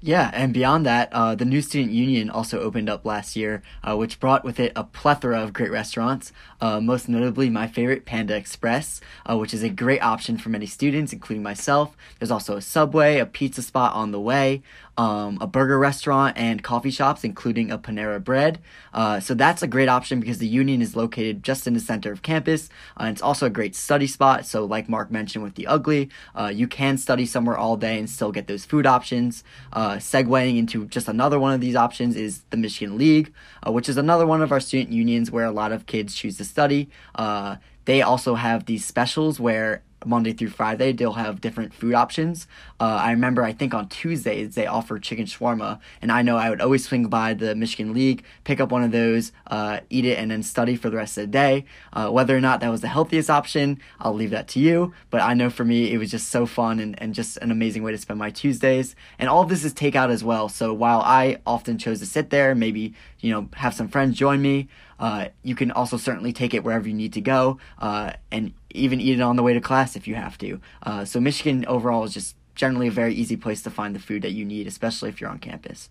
Yeah, 0.00 0.30
and 0.32 0.54
beyond 0.54 0.86
that, 0.86 1.12
uh, 1.12 1.34
the 1.34 1.44
New 1.44 1.60
Student 1.60 1.90
Union 1.90 2.30
also 2.30 2.60
opened 2.60 2.88
up 2.88 3.04
last 3.04 3.34
year, 3.34 3.64
uh, 3.82 3.96
which 3.96 4.20
brought 4.20 4.44
with 4.44 4.60
it 4.60 4.70
a 4.76 4.84
plethora 4.84 5.40
of 5.40 5.52
great 5.52 5.72
restaurants. 5.72 6.32
Uh, 6.60 6.80
most 6.80 7.08
notably, 7.08 7.50
my 7.50 7.66
favorite, 7.66 8.04
Panda 8.04 8.36
Express, 8.36 9.00
uh, 9.28 9.36
which 9.36 9.52
is 9.52 9.64
a 9.64 9.68
great 9.68 10.00
option 10.00 10.38
for 10.38 10.50
many 10.50 10.66
students, 10.66 11.12
including 11.12 11.42
myself. 11.42 11.96
There's 12.20 12.30
also 12.30 12.56
a 12.56 12.62
Subway, 12.62 13.18
a 13.18 13.26
pizza 13.26 13.60
spot 13.60 13.92
on 13.94 14.12
the 14.12 14.20
way, 14.20 14.62
um, 14.98 15.38
a 15.40 15.46
burger 15.46 15.78
restaurant, 15.78 16.36
and 16.36 16.62
coffee 16.62 16.90
shops, 16.90 17.22
including 17.22 17.70
a 17.70 17.78
Panera 17.78 18.22
Bread. 18.22 18.58
Uh, 18.92 19.20
so 19.20 19.32
that's 19.32 19.62
a 19.62 19.68
great 19.68 19.88
option 19.88 20.18
because 20.18 20.38
the 20.38 20.46
Union 20.48 20.82
is 20.82 20.96
located 20.96 21.44
just 21.44 21.68
in 21.68 21.72
the 21.74 21.80
center 21.80 22.10
of 22.10 22.22
campus. 22.22 22.68
Uh, 22.98 23.04
and 23.04 23.10
it's 23.10 23.22
also 23.22 23.46
a 23.46 23.50
great 23.50 23.76
study 23.76 24.08
spot. 24.08 24.44
So, 24.44 24.64
like 24.64 24.88
Mark 24.88 25.10
mentioned 25.10 25.44
with 25.44 25.54
the 25.54 25.68
UGLi, 25.70 26.10
uh, 26.34 26.52
you 26.52 26.66
can 26.66 26.98
study 26.98 27.24
somewhere 27.24 27.56
all 27.56 27.76
day 27.76 27.96
and 27.98 28.10
still 28.10 28.32
get 28.32 28.48
those 28.48 28.64
food 28.64 28.86
options. 28.86 29.44
Uh, 29.72 29.94
segueing 29.94 30.58
into 30.58 30.86
just 30.86 31.06
another 31.06 31.38
one 31.38 31.54
of 31.54 31.60
these 31.60 31.76
options 31.76 32.16
is 32.16 32.42
the 32.50 32.56
Michigan 32.56 32.98
League, 32.98 33.32
uh, 33.64 33.70
which 33.70 33.88
is 33.88 33.96
another 33.96 34.26
one 34.26 34.42
of 34.42 34.50
our 34.50 34.60
student 34.60 34.92
unions 34.92 35.30
where 35.30 35.44
a 35.44 35.52
lot 35.52 35.70
of 35.70 35.86
kids 35.86 36.12
choose 36.12 36.36
to 36.38 36.44
study. 36.44 36.90
Uh, 37.14 37.56
they 37.84 38.02
also 38.02 38.34
have 38.34 38.66
these 38.66 38.84
specials 38.84 39.38
where 39.38 39.82
Monday 40.08 40.32
through 40.32 40.50
Friday, 40.50 40.92
they'll 40.92 41.12
have 41.12 41.40
different 41.40 41.72
food 41.74 41.94
options. 41.94 42.46
Uh, 42.80 42.98
I 43.00 43.10
remember, 43.10 43.42
I 43.42 43.52
think 43.52 43.74
on 43.74 43.88
Tuesdays, 43.88 44.54
they 44.54 44.66
offer 44.66 44.98
chicken 44.98 45.26
shawarma, 45.26 45.80
and 46.00 46.10
I 46.10 46.22
know 46.22 46.36
I 46.36 46.50
would 46.50 46.60
always 46.60 46.86
swing 46.86 47.08
by 47.08 47.34
the 47.34 47.54
Michigan 47.54 47.92
League, 47.92 48.24
pick 48.44 48.60
up 48.60 48.72
one 48.72 48.82
of 48.82 48.90
those, 48.90 49.32
uh, 49.48 49.80
eat 49.90 50.04
it, 50.04 50.18
and 50.18 50.30
then 50.30 50.42
study 50.42 50.76
for 50.76 50.90
the 50.90 50.96
rest 50.96 51.18
of 51.18 51.22
the 51.22 51.28
day. 51.28 51.64
Uh, 51.92 52.08
whether 52.10 52.36
or 52.36 52.40
not 52.40 52.60
that 52.60 52.70
was 52.70 52.80
the 52.80 52.88
healthiest 52.88 53.30
option, 53.30 53.78
I'll 54.00 54.14
leave 54.14 54.30
that 54.30 54.48
to 54.48 54.60
you, 54.60 54.94
but 55.10 55.20
I 55.20 55.34
know 55.34 55.50
for 55.50 55.64
me, 55.64 55.92
it 55.92 55.98
was 55.98 56.10
just 56.10 56.28
so 56.28 56.46
fun 56.46 56.80
and, 56.80 57.00
and 57.00 57.14
just 57.14 57.36
an 57.38 57.50
amazing 57.50 57.82
way 57.82 57.92
to 57.92 57.98
spend 57.98 58.18
my 58.18 58.30
Tuesdays. 58.30 58.96
And 59.18 59.28
all 59.28 59.42
of 59.42 59.48
this 59.48 59.64
is 59.64 59.74
takeout 59.74 60.10
as 60.10 60.24
well, 60.24 60.48
so 60.48 60.72
while 60.72 61.00
I 61.00 61.38
often 61.46 61.78
chose 61.78 62.00
to 62.00 62.06
sit 62.06 62.30
there, 62.30 62.54
maybe, 62.54 62.94
you 63.20 63.30
know, 63.32 63.48
have 63.54 63.74
some 63.74 63.88
friends 63.88 64.16
join 64.16 64.40
me, 64.40 64.68
uh, 64.98 65.28
you 65.42 65.54
can 65.54 65.70
also 65.70 65.96
certainly 65.96 66.32
take 66.32 66.54
it 66.54 66.64
wherever 66.64 66.88
you 66.88 66.94
need 66.94 67.12
to 67.14 67.20
go, 67.20 67.58
uh, 67.78 68.12
and 68.30 68.52
even 68.70 69.00
eat 69.00 69.18
it 69.18 69.22
on 69.22 69.36
the 69.36 69.42
way 69.42 69.54
to 69.54 69.60
class 69.60 69.96
if 69.96 70.06
you 70.06 70.14
have 70.14 70.38
to. 70.38 70.60
Uh, 70.82 71.04
so 71.04 71.20
Michigan 71.20 71.64
overall 71.66 72.04
is 72.04 72.14
just 72.14 72.36
generally 72.54 72.88
a 72.88 72.92
very 72.92 73.14
easy 73.14 73.36
place 73.36 73.62
to 73.62 73.70
find 73.70 73.94
the 73.94 74.00
food 74.00 74.22
that 74.22 74.32
you 74.32 74.44
need, 74.44 74.66
especially 74.66 75.08
if 75.08 75.20
you're 75.20 75.30
on 75.30 75.38
campus. 75.38 75.90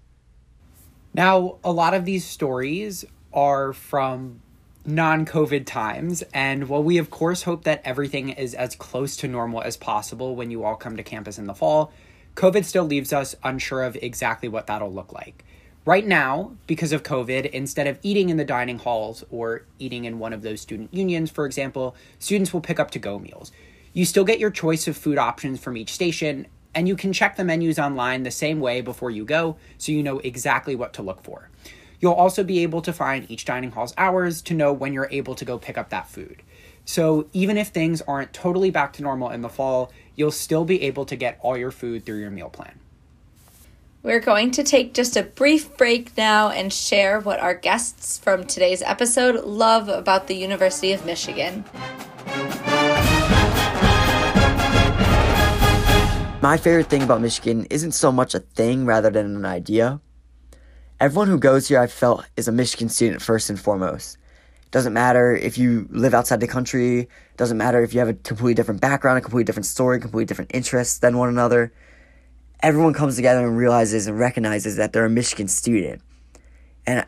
Now, 1.13 1.57
a 1.63 1.71
lot 1.71 1.93
of 1.93 2.05
these 2.05 2.25
stories 2.25 3.05
are 3.33 3.73
from 3.73 4.41
non 4.85 5.25
COVID 5.25 5.65
times. 5.65 6.23
And 6.33 6.69
while 6.69 6.83
we, 6.83 6.97
of 6.97 7.09
course, 7.09 7.43
hope 7.43 7.63
that 7.65 7.81
everything 7.83 8.29
is 8.29 8.53
as 8.53 8.75
close 8.75 9.15
to 9.17 9.27
normal 9.27 9.61
as 9.61 9.77
possible 9.77 10.35
when 10.35 10.49
you 10.49 10.63
all 10.63 10.75
come 10.75 10.97
to 10.97 11.03
campus 11.03 11.37
in 11.37 11.45
the 11.45 11.53
fall, 11.53 11.91
COVID 12.35 12.65
still 12.65 12.85
leaves 12.85 13.11
us 13.11 13.35
unsure 13.43 13.83
of 13.83 13.95
exactly 13.97 14.47
what 14.47 14.67
that'll 14.67 14.93
look 14.93 15.11
like. 15.11 15.43
Right 15.87 16.05
now, 16.05 16.51
because 16.67 16.91
of 16.91 17.03
COVID, 17.03 17.45
instead 17.51 17.87
of 17.87 17.97
eating 18.03 18.27
in 18.27 18.35
the 18.35 18.43
dining 18.43 18.77
halls 18.77 19.23
or 19.31 19.63
eating 19.79 20.03
in 20.03 20.19
one 20.19 20.33
of 20.33 20.41
those 20.41 20.59
student 20.59 20.93
unions, 20.93 21.31
for 21.31 21.45
example, 21.45 21.95
students 22.19 22.51
will 22.51 22.59
pick 22.59 22.77
up 22.77 22.91
to 22.91 22.99
go 22.99 23.17
meals. 23.19 23.53
You 23.93 24.03
still 24.03 24.25
get 24.25 24.37
your 24.37 24.51
choice 24.51 24.89
of 24.89 24.97
food 24.97 25.17
options 25.17 25.61
from 25.61 25.77
each 25.77 25.93
station, 25.93 26.47
and 26.75 26.89
you 26.89 26.97
can 26.97 27.13
check 27.13 27.37
the 27.37 27.45
menus 27.45 27.79
online 27.79 28.23
the 28.23 28.31
same 28.31 28.59
way 28.59 28.81
before 28.81 29.11
you 29.11 29.23
go 29.23 29.55
so 29.77 29.93
you 29.93 30.03
know 30.03 30.19
exactly 30.19 30.75
what 30.75 30.91
to 30.91 31.01
look 31.01 31.23
for. 31.23 31.49
You'll 32.01 32.11
also 32.11 32.43
be 32.43 32.63
able 32.63 32.81
to 32.81 32.91
find 32.91 33.25
each 33.31 33.45
dining 33.45 33.71
hall's 33.71 33.93
hours 33.97 34.41
to 34.41 34.53
know 34.53 34.73
when 34.73 34.91
you're 34.91 35.07
able 35.09 35.35
to 35.35 35.45
go 35.45 35.57
pick 35.57 35.77
up 35.77 35.87
that 35.91 36.09
food. 36.09 36.43
So 36.83 37.29
even 37.31 37.55
if 37.55 37.69
things 37.69 38.01
aren't 38.01 38.33
totally 38.33 38.71
back 38.71 38.91
to 38.91 39.03
normal 39.03 39.29
in 39.29 39.39
the 39.39 39.47
fall, 39.47 39.93
you'll 40.17 40.31
still 40.31 40.65
be 40.65 40.81
able 40.81 41.05
to 41.05 41.15
get 41.15 41.39
all 41.41 41.55
your 41.55 41.71
food 41.71 42.05
through 42.05 42.19
your 42.19 42.29
meal 42.29 42.49
plan. 42.49 42.77
We're 44.07 44.21
going 44.21 44.51
to 44.51 44.63
take 44.63 44.93
just 44.93 45.17
a 45.17 45.23
brief 45.23 45.75
break 45.75 46.15
now 46.15 46.47
and 46.47 46.71
share 46.71 47.19
what 47.19 47.41
our 47.41 47.53
guests 47.53 48.17
from 48.17 48.45
today's 48.45 48.81
episode 48.81 49.43
love 49.43 49.89
about 49.89 50.27
the 50.27 50.33
University 50.33 50.93
of 50.93 51.05
Michigan. 51.05 51.65
My 56.41 56.55
favorite 56.55 56.87
thing 56.87 57.03
about 57.03 57.19
Michigan 57.19 57.67
isn't 57.69 57.91
so 57.91 58.13
much 58.13 58.33
a 58.33 58.39
thing 58.39 58.85
rather 58.85 59.09
than 59.09 59.35
an 59.35 59.45
idea. 59.45 59.99
Everyone 61.01 61.27
who 61.27 61.37
goes 61.37 61.67
here, 61.67 61.81
I've 61.81 61.91
felt, 61.91 62.25
is 62.37 62.47
a 62.47 62.53
Michigan 62.53 62.87
student 62.87 63.21
first 63.21 63.49
and 63.49 63.59
foremost. 63.59 64.17
It 64.61 64.71
doesn't 64.71 64.93
matter 64.93 65.35
if 65.35 65.57
you 65.57 65.85
live 65.89 66.13
outside 66.13 66.39
the 66.39 66.47
country, 66.47 66.99
it 66.99 67.09
doesn't 67.35 67.57
matter 67.57 67.83
if 67.83 67.93
you 67.93 67.99
have 67.99 68.07
a 68.07 68.13
completely 68.13 68.53
different 68.53 68.79
background, 68.79 69.17
a 69.17 69.21
completely 69.21 69.43
different 69.43 69.65
story, 69.65 69.99
completely 69.99 70.23
different 70.23 70.51
interests 70.53 70.97
than 70.99 71.17
one 71.17 71.27
another 71.27 71.73
everyone 72.61 72.93
comes 72.93 73.15
together 73.15 73.45
and 73.45 73.57
realizes 73.57 74.07
and 74.07 74.19
recognizes 74.19 74.75
that 74.77 74.93
they're 74.93 75.05
a 75.05 75.09
Michigan 75.09 75.47
student. 75.47 76.01
And 76.85 77.05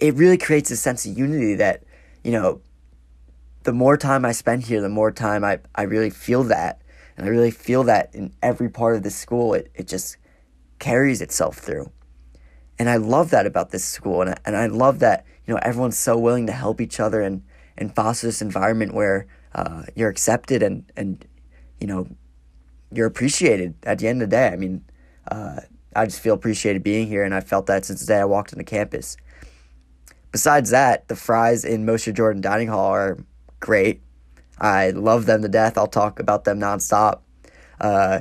it 0.00 0.14
really 0.14 0.38
creates 0.38 0.70
a 0.70 0.76
sense 0.76 1.06
of 1.06 1.16
unity 1.16 1.54
that, 1.54 1.84
you 2.22 2.32
know, 2.32 2.60
the 3.62 3.72
more 3.72 3.96
time 3.96 4.24
I 4.24 4.32
spend 4.32 4.64
here, 4.64 4.80
the 4.80 4.88
more 4.88 5.10
time 5.10 5.44
I, 5.44 5.60
I 5.74 5.82
really 5.82 6.10
feel 6.10 6.42
that. 6.44 6.82
And 7.16 7.26
I 7.26 7.30
really 7.30 7.50
feel 7.50 7.84
that 7.84 8.14
in 8.14 8.34
every 8.42 8.68
part 8.68 8.96
of 8.96 9.02
the 9.02 9.10
school, 9.10 9.54
it, 9.54 9.70
it 9.74 9.88
just 9.88 10.16
carries 10.78 11.22
itself 11.22 11.58
through. 11.58 11.90
And 12.78 12.90
I 12.90 12.96
love 12.96 13.30
that 13.30 13.46
about 13.46 13.70
this 13.70 13.84
school. 13.84 14.20
And 14.20 14.30
I, 14.30 14.36
and 14.44 14.56
I 14.56 14.66
love 14.66 14.98
that, 14.98 15.24
you 15.46 15.54
know, 15.54 15.60
everyone's 15.62 15.98
so 15.98 16.18
willing 16.18 16.46
to 16.46 16.52
help 16.52 16.80
each 16.80 17.00
other 17.00 17.22
and, 17.22 17.42
and 17.78 17.94
foster 17.94 18.26
this 18.26 18.42
environment 18.42 18.92
where 18.92 19.26
uh, 19.54 19.84
you're 19.94 20.10
accepted 20.10 20.62
and, 20.62 20.84
and, 20.96 21.24
you 21.80 21.86
know, 21.86 22.08
you're 22.96 23.06
appreciated 23.06 23.74
at 23.84 23.98
the 23.98 24.08
end 24.08 24.22
of 24.22 24.30
the 24.30 24.36
day. 24.36 24.48
I 24.48 24.56
mean, 24.56 24.84
uh, 25.30 25.60
I 25.96 26.06
just 26.06 26.20
feel 26.20 26.34
appreciated 26.34 26.82
being 26.82 27.06
here, 27.06 27.24
and 27.24 27.34
I 27.34 27.40
felt 27.40 27.66
that 27.66 27.84
since 27.84 28.00
the 28.00 28.06
day 28.06 28.20
I 28.20 28.24
walked 28.24 28.52
into 28.52 28.64
campus. 28.64 29.16
Besides 30.32 30.70
that, 30.70 31.06
the 31.08 31.16
fries 31.16 31.64
in 31.64 31.86
Mosher 31.86 32.12
Jordan 32.12 32.42
Dining 32.42 32.68
Hall 32.68 32.90
are 32.90 33.18
great. 33.60 34.02
I 34.58 34.90
love 34.90 35.26
them 35.26 35.42
to 35.42 35.48
death. 35.48 35.78
I'll 35.78 35.86
talk 35.86 36.18
about 36.18 36.44
them 36.44 36.58
nonstop. 36.60 37.20
Uh, 37.80 38.20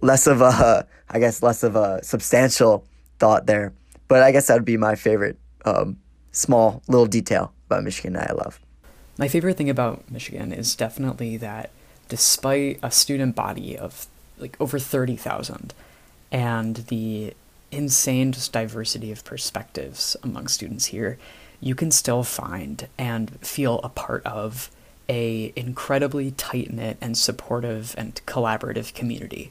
less 0.00 0.26
of 0.26 0.40
a, 0.40 0.86
I 1.10 1.18
guess, 1.18 1.42
less 1.42 1.62
of 1.62 1.76
a 1.76 2.02
substantial 2.02 2.84
thought 3.18 3.46
there, 3.46 3.72
but 4.08 4.22
I 4.22 4.32
guess 4.32 4.46
that 4.46 4.54
would 4.54 4.64
be 4.64 4.76
my 4.76 4.94
favorite 4.94 5.38
um, 5.64 5.98
small 6.32 6.82
little 6.88 7.06
detail 7.06 7.52
about 7.66 7.84
Michigan 7.84 8.14
that 8.14 8.30
I 8.30 8.34
love. 8.34 8.60
My 9.18 9.28
favorite 9.28 9.56
thing 9.56 9.68
about 9.68 10.10
Michigan 10.10 10.52
is 10.52 10.74
definitely 10.76 11.36
that 11.38 11.70
despite 12.08 12.78
a 12.82 12.90
student 12.90 13.34
body 13.34 13.76
of 13.76 14.06
like 14.38 14.56
over 14.60 14.78
30,000 14.78 15.74
and 16.30 16.76
the 16.88 17.34
insane 17.70 18.32
just 18.32 18.52
diversity 18.52 19.12
of 19.12 19.24
perspectives 19.24 20.16
among 20.22 20.48
students 20.48 20.86
here, 20.86 21.18
you 21.60 21.74
can 21.74 21.90
still 21.90 22.22
find 22.22 22.88
and 22.96 23.38
feel 23.40 23.80
a 23.82 23.88
part 23.88 24.24
of 24.24 24.70
a 25.08 25.52
incredibly 25.56 26.30
tight-knit 26.32 26.96
and 27.00 27.16
supportive 27.16 27.94
and 27.98 28.20
collaborative 28.26 28.94
community 28.94 29.50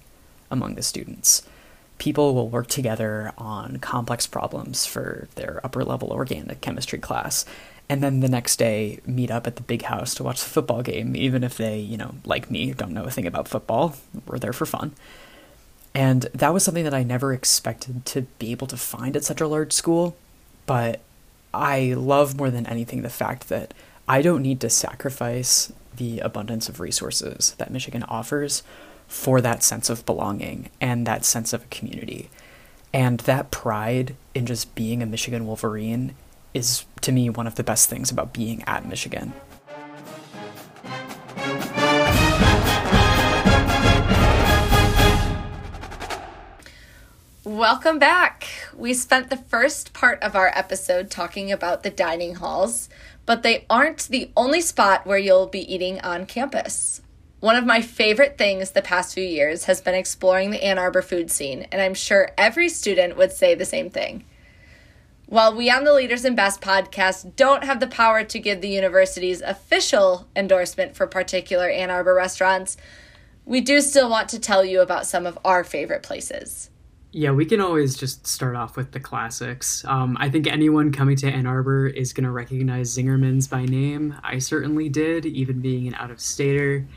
among 0.49 0.75
the 0.75 0.83
students. 0.83 1.41
People 1.97 2.35
will 2.35 2.47
work 2.47 2.67
together 2.67 3.33
on 3.37 3.77
complex 3.77 4.27
problems 4.27 4.85
for 4.85 5.27
their 5.35 5.59
upper 5.63 5.83
level 5.83 6.11
organic 6.11 6.61
chemistry 6.61 6.99
class 6.99 7.43
and 7.89 8.03
then 8.03 8.19
the 8.19 8.29
next 8.29 8.57
day 8.57 8.99
meet 9.05 9.31
up 9.31 9.47
at 9.47 9.55
the 9.55 9.61
big 9.61 9.83
house 9.83 10.13
to 10.15 10.23
watch 10.23 10.43
the 10.43 10.49
football 10.49 10.81
game, 10.81 11.15
even 11.15 11.43
if 11.43 11.57
they, 11.57 11.79
you 11.79 11.97
know, 11.97 12.15
like 12.25 12.51
me, 12.51 12.73
don't 12.73 12.91
know 12.91 13.05
a 13.05 13.11
thing 13.11 13.25
about 13.25 13.47
football. 13.47 13.95
We're 14.25 14.39
there 14.39 14.53
for 14.53 14.65
fun. 14.65 14.93
And 15.95 16.23
that 16.33 16.53
was 16.53 16.63
something 16.63 16.83
that 16.83 16.93
I 16.93 17.03
never 17.03 17.33
expected 17.33 18.05
to 18.07 18.23
be 18.39 18.51
able 18.51 18.67
to 18.67 18.77
find 18.77 19.15
at 19.15 19.23
such 19.23 19.41
a 19.41 19.47
large 19.47 19.71
school. 19.71 20.17
But 20.65 20.99
I 21.53 21.93
love 21.93 22.37
more 22.37 22.51
than 22.51 22.67
anything 22.67 23.01
the 23.01 23.09
fact 23.09 23.47
that 23.49 23.73
I 24.07 24.21
don't 24.21 24.43
need 24.43 24.59
to 24.61 24.69
sacrifice 24.69 25.71
the 25.95 26.19
abundance 26.19 26.69
of 26.69 26.79
resources 26.79 27.55
that 27.57 27.71
Michigan 27.71 28.03
offers 28.03 28.63
for 29.07 29.39
that 29.41 29.63
sense 29.63 29.89
of 29.89 30.05
belonging 30.05 30.69
and 30.81 31.07
that 31.07 31.25
sense 31.25 31.53
of 31.53 31.63
a 31.63 31.67
community. 31.67 32.29
And 32.93 33.21
that 33.21 33.49
pride 33.49 34.15
in 34.35 34.45
just 34.45 34.75
being 34.75 35.01
a 35.01 35.05
Michigan 35.05 35.47
Wolverine 35.47 36.13
is 36.53 36.85
to 37.01 37.11
me 37.11 37.29
one 37.29 37.47
of 37.47 37.55
the 37.55 37.63
best 37.63 37.89
things 37.89 38.11
about 38.11 38.33
being 38.33 38.63
at 38.65 38.85
Michigan. 38.85 39.33
Welcome 47.43 47.97
back. 47.97 48.45
We 48.75 48.93
spent 48.93 49.29
the 49.29 49.37
first 49.37 49.93
part 49.93 50.21
of 50.21 50.35
our 50.35 50.51
episode 50.53 51.09
talking 51.09 51.51
about 51.51 51.81
the 51.81 51.89
dining 51.89 52.35
halls, 52.35 52.89
but 53.25 53.41
they 53.41 53.65
aren't 53.69 54.07
the 54.09 54.31
only 54.35 54.59
spot 54.59 55.07
where 55.07 55.17
you'll 55.17 55.47
be 55.47 55.73
eating 55.73 56.01
on 56.01 56.25
campus. 56.25 57.01
One 57.39 57.55
of 57.55 57.65
my 57.65 57.81
favorite 57.81 58.37
things 58.37 58.71
the 58.71 58.81
past 58.81 59.13
few 59.13 59.23
years 59.23 59.63
has 59.63 59.79
been 59.79 59.95
exploring 59.95 60.51
the 60.51 60.63
Ann 60.63 60.77
Arbor 60.77 61.01
food 61.01 61.31
scene, 61.31 61.67
and 61.71 61.81
I'm 61.81 61.93
sure 61.93 62.31
every 62.37 62.67
student 62.67 63.15
would 63.15 63.31
say 63.31 63.55
the 63.55 63.63
same 63.63 63.89
thing. 63.89 64.25
While 65.29 65.57
we 65.57 65.69
on 65.69 65.83
the 65.83 65.93
Leaders 65.93 66.23
and 66.23 66.37
Best 66.37 66.61
podcast 66.61 67.35
don't 67.35 67.65
have 67.65 67.81
the 67.81 67.87
power 67.87 68.23
to 68.23 68.39
give 68.39 68.61
the 68.61 68.69
university's 68.69 69.41
official 69.41 70.25
endorsement 70.37 70.95
for 70.95 71.05
particular 71.05 71.69
Ann 71.69 71.89
Arbor 71.89 72.13
restaurants, 72.13 72.77
we 73.43 73.59
do 73.59 73.81
still 73.81 74.09
want 74.09 74.29
to 74.29 74.39
tell 74.39 74.63
you 74.63 74.79
about 74.79 75.05
some 75.05 75.25
of 75.25 75.37
our 75.43 75.65
favorite 75.65 76.01
places. 76.01 76.69
Yeah, 77.11 77.31
we 77.31 77.45
can 77.45 77.59
always 77.59 77.97
just 77.97 78.25
start 78.25 78.55
off 78.55 78.77
with 78.77 78.93
the 78.93 79.01
classics. 79.01 79.83
Um, 79.83 80.15
I 80.17 80.29
think 80.29 80.47
anyone 80.47 80.93
coming 80.93 81.17
to 81.17 81.27
Ann 81.27 81.45
Arbor 81.45 81.87
is 81.87 82.13
going 82.13 82.23
to 82.23 82.31
recognize 82.31 82.97
Zingerman's 82.97 83.49
by 83.49 83.65
name. 83.65 84.15
I 84.23 84.39
certainly 84.39 84.87
did, 84.87 85.25
even 85.25 85.59
being 85.59 85.89
an 85.89 85.95
out 85.95 86.09
of 86.09 86.21
stater. 86.21 86.87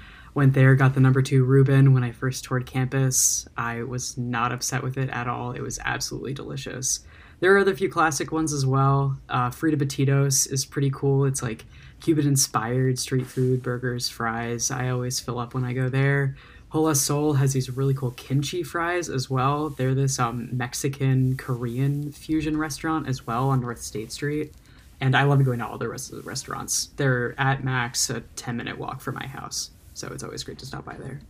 Went 0.41 0.55
there, 0.55 0.75
got 0.75 0.95
the 0.95 1.01
number 1.01 1.21
two 1.21 1.45
Reuben 1.45 1.93
when 1.93 2.03
I 2.03 2.13
first 2.13 2.45
toured 2.45 2.65
campus. 2.65 3.47
I 3.59 3.83
was 3.83 4.17
not 4.17 4.53
upset 4.53 4.83
with 4.83 4.97
it 4.97 5.11
at 5.11 5.29
all. 5.29 5.53
It 5.53 5.61
was 5.61 5.79
absolutely 5.85 6.33
delicious. 6.33 7.01
There 7.41 7.55
are 7.55 7.59
other 7.59 7.77
few 7.77 7.91
classic 7.91 8.33
ones 8.33 8.55
as 8.55 8.65
well. 8.65 9.19
Uh, 9.29 9.51
Frita 9.51 9.75
Batidos 9.75 10.51
is 10.51 10.65
pretty 10.65 10.91
cool. 10.95 11.27
It's 11.27 11.43
like 11.43 11.67
Cuban 12.01 12.27
inspired 12.27 12.99
street 12.99 13.27
food, 13.27 13.63
burgers, 13.63 14.09
fries. 14.09 14.71
I 14.71 14.89
always 14.89 15.21
fill 15.21 15.39
up 15.39 15.53
when 15.53 15.63
I 15.63 15.75
go 15.75 15.91
there. 15.91 16.37
Hola 16.71 16.95
Seoul 16.95 17.35
has 17.35 17.53
these 17.53 17.69
really 17.77 17.93
cool 17.93 18.13
kimchi 18.13 18.63
fries 18.63 19.11
as 19.11 19.29
well. 19.29 19.69
They're 19.69 19.95
this 19.95 20.19
um, 20.19 20.49
Mexican 20.57 21.37
Korean 21.37 22.13
fusion 22.13 22.57
restaurant 22.57 23.07
as 23.07 23.27
well 23.27 23.51
on 23.51 23.61
North 23.61 23.83
State 23.83 24.11
Street. 24.11 24.55
And 25.03 25.15
I 25.15 25.25
love 25.25 25.45
going 25.45 25.59
to 25.59 25.67
all 25.67 25.77
the 25.77 25.91
rest 25.91 26.11
of 26.11 26.17
the 26.17 26.23
restaurants. 26.23 26.89
They're 26.97 27.39
at 27.39 27.63
max 27.63 28.09
a 28.09 28.21
10 28.37 28.57
minute 28.57 28.79
walk 28.79 29.03
from 29.03 29.17
my 29.17 29.27
house. 29.27 29.73
So 30.01 30.09
it's 30.09 30.23
always 30.23 30.43
great 30.43 30.59
to 30.61 30.67
stop 30.67 30.85
by 30.85 30.95
there. 30.95 31.21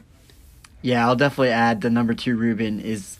Yeah, 0.80 1.06
I'll 1.06 1.16
definitely 1.16 1.50
add 1.50 1.80
the 1.80 1.90
number 1.90 2.14
two 2.14 2.36
Reuben 2.36 2.80
is 2.80 3.18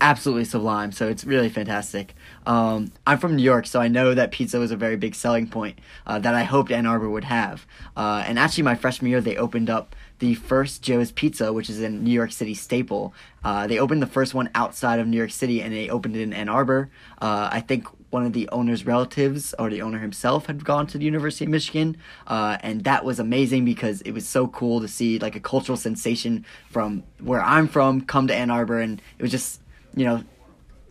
absolutely 0.00 0.44
sublime. 0.44 0.92
So 0.92 1.08
it's 1.08 1.24
really 1.24 1.48
fantastic. 1.48 2.14
Um, 2.46 2.92
I'm 3.06 3.18
from 3.18 3.36
New 3.36 3.42
York, 3.42 3.66
so 3.66 3.80
I 3.80 3.88
know 3.88 4.14
that 4.14 4.32
pizza 4.32 4.58
was 4.58 4.70
a 4.70 4.76
very 4.76 4.96
big 4.96 5.14
selling 5.14 5.48
point 5.48 5.78
uh, 6.06 6.18
that 6.20 6.34
I 6.34 6.44
hoped 6.44 6.72
Ann 6.72 6.86
Arbor 6.86 7.10
would 7.10 7.24
have. 7.24 7.66
Uh, 7.96 8.24
and 8.26 8.38
actually, 8.38 8.64
my 8.64 8.74
freshman 8.74 9.10
year, 9.10 9.20
they 9.20 9.36
opened 9.36 9.68
up 9.68 9.94
the 10.18 10.34
first 10.34 10.82
Joe's 10.82 11.12
Pizza, 11.12 11.52
which 11.52 11.68
is 11.68 11.80
a 11.80 11.88
New 11.88 12.12
York 12.12 12.32
City 12.32 12.54
staple. 12.54 13.14
Uh, 13.44 13.66
they 13.66 13.78
opened 13.78 14.02
the 14.02 14.06
first 14.06 14.34
one 14.34 14.50
outside 14.54 14.98
of 14.98 15.06
New 15.06 15.16
York 15.16 15.30
City, 15.30 15.60
and 15.60 15.72
they 15.72 15.88
opened 15.88 16.16
it 16.16 16.22
in 16.22 16.32
Ann 16.32 16.48
Arbor. 16.48 16.90
Uh, 17.20 17.48
I 17.52 17.60
think 17.60 17.86
one 18.12 18.26
of 18.26 18.32
the 18.32 18.48
owner's 18.50 18.84
relatives 18.84 19.54
or 19.58 19.70
the 19.70 19.82
owner 19.82 19.98
himself 19.98 20.46
had 20.46 20.64
gone 20.64 20.86
to 20.88 20.98
the 20.98 21.04
University 21.04 21.44
of 21.44 21.50
Michigan, 21.50 21.96
uh, 22.26 22.58
and 22.60 22.84
that 22.84 23.04
was 23.04 23.18
amazing 23.18 23.64
because 23.64 24.02
it 24.02 24.12
was 24.12 24.28
so 24.28 24.46
cool 24.48 24.80
to 24.80 24.88
see 24.88 25.18
like 25.18 25.34
a 25.34 25.40
cultural 25.40 25.76
sensation 25.76 26.44
from 26.70 27.02
where 27.20 27.42
I'm 27.42 27.68
from 27.68 28.02
come 28.02 28.26
to 28.28 28.34
Ann 28.34 28.50
Arbor, 28.50 28.80
and 28.80 29.00
it 29.18 29.22
was 29.22 29.30
just 29.30 29.60
you 29.94 30.04
know 30.04 30.24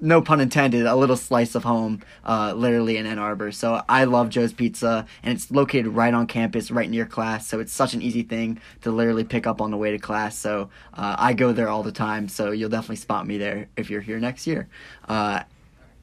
no 0.02 0.20
pun 0.20 0.42
intended, 0.42 0.88
a 0.88 0.96
little 0.96 1.16
slice 1.16 1.54
of 1.54 1.64
home, 1.64 2.02
uh, 2.26 2.54
literally 2.54 2.98
in 2.98 3.06
Ann 3.06 3.20
Arbor. 3.20 3.52
So 3.52 3.84
I 3.88 4.06
love 4.06 4.30
Joe's 4.30 4.52
Pizza, 4.52 5.06
and 5.22 5.36
it's 5.36 5.52
located 5.52 5.90
right 5.90 6.14
on 6.14 6.26
campus, 6.26 6.72
right 6.72 6.90
near 6.90 7.06
class. 7.06 7.48
So 7.48 7.60
it's 7.60 7.72
such 7.72 7.94
an 7.94 8.02
easy 8.02 8.24
thing 8.24 8.60
to 8.82 8.92
literally 8.92 9.24
pick 9.24 9.46
up 9.46 9.62
on 9.62 9.70
the 9.70 9.78
way 9.78 9.92
to 9.92 10.00
class. 10.00 10.38
So 10.38 10.70
uh, 10.96 11.16
I 11.20 11.34
go 11.34 11.54
there 11.54 11.70
all 11.70 11.84
the 11.84 11.92
time. 11.92 12.28
So 12.28 12.52
you'll 12.52 12.70
definitely 12.70 12.96
spot 12.96 13.28
me 13.28 13.38
there 13.38 13.70
if 13.78 13.90
you're 13.90 14.02
here 14.02 14.20
next 14.20 14.48
year. 14.48 14.68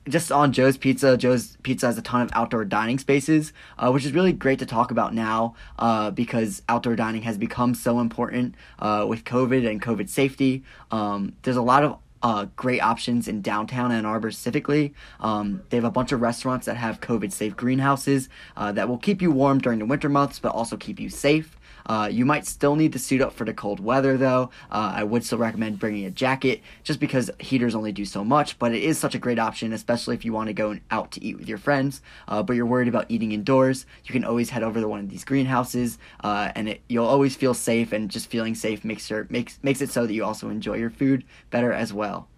Just 0.09 0.33
on 0.33 0.53
Joe's 0.53 0.77
Pizza, 0.77 1.17
Joe's 1.17 1.57
Pizza 1.63 1.87
has 1.87 1.99
a 1.99 2.03
ton 2.03 2.23
of 2.23 2.31
outdoor 2.33 2.65
dining 2.65 2.99
spaces, 2.99 3.53
uh, 3.79 3.91
which 3.91 4.05
is 4.05 4.13
really 4.13 4.33
great 4.33 4.59
to 4.61 4.67
talk 4.67 4.91
about 4.91 5.13
now 5.13 5.55
uh, 5.79 6.11
because 6.11 6.63
outdoor 6.69 6.97
dining 6.97 7.23
has 7.23 7.37
become 7.37 7.75
so 7.75 8.01
important 8.01 8.55
uh, 8.79 9.05
with 9.09 9.25
COVID 9.25 9.69
and 9.69 9.83
COVID 9.83 10.09
safety. 10.09 10.63
Um, 10.91 11.35
there's 11.43 11.57
a 11.57 11.63
lot 11.63 11.85
of 11.85 11.99
uh, 12.23 12.47
great 12.57 12.81
options 12.81 13.29
in 13.29 13.43
downtown 13.43 13.93
Ann 13.93 14.07
Arbor 14.07 14.31
specifically. 14.31 14.95
Um, 15.21 15.63
they 15.71 15.77
have 15.77 15.85
a 15.85 15.91
bunch 15.91 16.13
of 16.13 16.21
restaurants 16.21 16.67
that 16.67 16.77
have 16.77 17.01
COVID 17.01 17.33
safe 17.33 17.57
greenhouses 17.57 18.29
uh, 18.57 18.73
that 18.73 18.89
will 18.89 18.99
keep 18.99 19.23
you 19.23 19.31
warm 19.31 19.59
during 19.59 19.79
the 19.79 19.87
winter 19.87 20.09
months 20.09 20.39
but 20.39 20.51
also 20.51 20.77
keep 20.77 20.99
you 20.99 21.09
safe. 21.09 21.58
Uh, 21.89 22.09
you 22.13 22.25
might 22.25 22.47
still 22.47 22.77
need 22.77 22.93
to 22.93 22.99
suit 22.99 23.21
up 23.21 23.33
for 23.33 23.45
the 23.45 23.55
cold 23.55 23.81
weather, 23.81 24.17
though. 24.17 24.51
Uh, 24.71 24.93
I 24.97 25.05
would 25.05 25.25
still 25.25 25.39
recommend 25.39 25.79
bringing 25.79 26.05
a 26.05 26.11
jacket 26.11 26.61
just 26.85 27.01
because 27.01 27.31
heaters 27.41 27.75
only 27.75 27.93
do 27.93 28.05
so 28.05 28.23
much, 28.23 28.59
but 28.59 28.73
it 28.73 28.83
is 28.83 28.99
such 28.99 29.15
a 29.15 29.19
great 29.19 29.39
option, 29.39 29.73
especially 29.73 30.15
if 30.15 30.25
you 30.25 30.33
want 30.33 30.49
to 30.49 30.53
go 30.53 30.79
out 30.91 31.11
to 31.13 31.25
eat 31.25 31.39
with 31.39 31.49
your 31.49 31.59
friends, 31.59 32.03
uh, 32.29 32.43
but 32.43 32.57
you're 32.57 32.67
worried 32.67 32.89
about 32.89 33.07
eating 33.09 33.33
indoors. 33.33 33.87
You 34.05 34.13
can 34.13 34.25
always 34.25 34.51
head 34.51 34.63
over 34.63 34.81
to 34.81 34.89
one 34.89 35.01
of 35.01 35.09
these 35.09 35.25
greenhouses, 35.25 35.99
uh, 36.23 36.53
and 36.55 36.69
it, 36.69 36.83
you'll 36.89 37.07
always 37.07 37.37
feel 37.37 37.55
safe, 37.55 37.93
and 37.93 38.11
just 38.11 38.29
feeling 38.29 38.55
safe 38.55 38.85
makes, 38.85 39.07
sure, 39.07 39.27
makes, 39.31 39.59
makes 39.63 39.81
it 39.81 39.91
so 39.91 40.07
that 40.07 40.13
you 40.13 40.25
also 40.25 40.51
enjoy 40.51 40.77
your 40.77 40.91
food 40.91 41.25
better 41.51 41.73
as 41.73 41.93
well. 41.93 42.29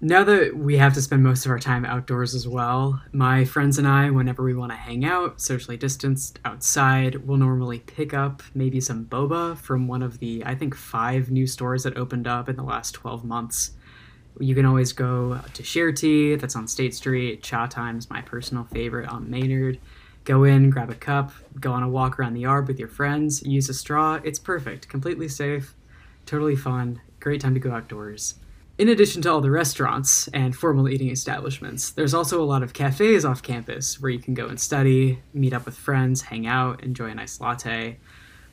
Now 0.00 0.22
that 0.22 0.56
we 0.56 0.76
have 0.76 0.94
to 0.94 1.02
spend 1.02 1.24
most 1.24 1.44
of 1.44 1.50
our 1.50 1.58
time 1.58 1.84
outdoors 1.84 2.32
as 2.32 2.46
well, 2.46 3.02
my 3.10 3.44
friends 3.44 3.78
and 3.78 3.88
I, 3.88 4.10
whenever 4.10 4.44
we 4.44 4.54
want 4.54 4.70
to 4.70 4.76
hang 4.76 5.04
out, 5.04 5.40
socially 5.40 5.76
distanced, 5.76 6.38
outside, 6.44 7.26
will 7.26 7.36
normally 7.36 7.80
pick 7.80 8.14
up 8.14 8.44
maybe 8.54 8.80
some 8.80 9.06
boba 9.06 9.58
from 9.58 9.88
one 9.88 10.04
of 10.04 10.20
the, 10.20 10.44
I 10.46 10.54
think, 10.54 10.76
five 10.76 11.32
new 11.32 11.48
stores 11.48 11.82
that 11.82 11.96
opened 11.96 12.28
up 12.28 12.48
in 12.48 12.54
the 12.54 12.62
last 12.62 12.92
12 12.92 13.24
months. 13.24 13.72
You 14.38 14.54
can 14.54 14.64
always 14.64 14.92
go 14.92 15.40
to 15.54 15.62
Sharetea, 15.64 16.38
that's 16.40 16.54
on 16.54 16.68
State 16.68 16.94
Street. 16.94 17.42
Chatime's 17.42 18.08
my 18.08 18.22
personal 18.22 18.62
favorite 18.66 19.08
on 19.08 19.28
Maynard. 19.28 19.80
Go 20.22 20.44
in, 20.44 20.70
grab 20.70 20.90
a 20.90 20.94
cup, 20.94 21.32
go 21.58 21.72
on 21.72 21.82
a 21.82 21.88
walk 21.88 22.20
around 22.20 22.34
the 22.34 22.42
yard 22.42 22.68
with 22.68 22.78
your 22.78 22.86
friends, 22.86 23.42
use 23.42 23.68
a 23.68 23.74
straw. 23.74 24.20
It's 24.22 24.38
perfect, 24.38 24.88
completely 24.88 25.26
safe, 25.26 25.74
totally 26.24 26.54
fun, 26.54 27.00
great 27.18 27.40
time 27.40 27.54
to 27.54 27.60
go 27.60 27.72
outdoors. 27.72 28.36
In 28.78 28.88
addition 28.88 29.22
to 29.22 29.32
all 29.32 29.40
the 29.40 29.50
restaurants 29.50 30.28
and 30.28 30.54
formal 30.54 30.88
eating 30.88 31.10
establishments, 31.10 31.90
there's 31.90 32.14
also 32.14 32.40
a 32.40 32.46
lot 32.46 32.62
of 32.62 32.72
cafes 32.72 33.24
off 33.24 33.42
campus 33.42 34.00
where 34.00 34.12
you 34.12 34.20
can 34.20 34.34
go 34.34 34.46
and 34.46 34.60
study, 34.60 35.20
meet 35.34 35.52
up 35.52 35.66
with 35.66 35.74
friends, 35.74 36.22
hang 36.22 36.46
out, 36.46 36.84
enjoy 36.84 37.06
a 37.06 37.14
nice 37.16 37.40
latte. 37.40 37.98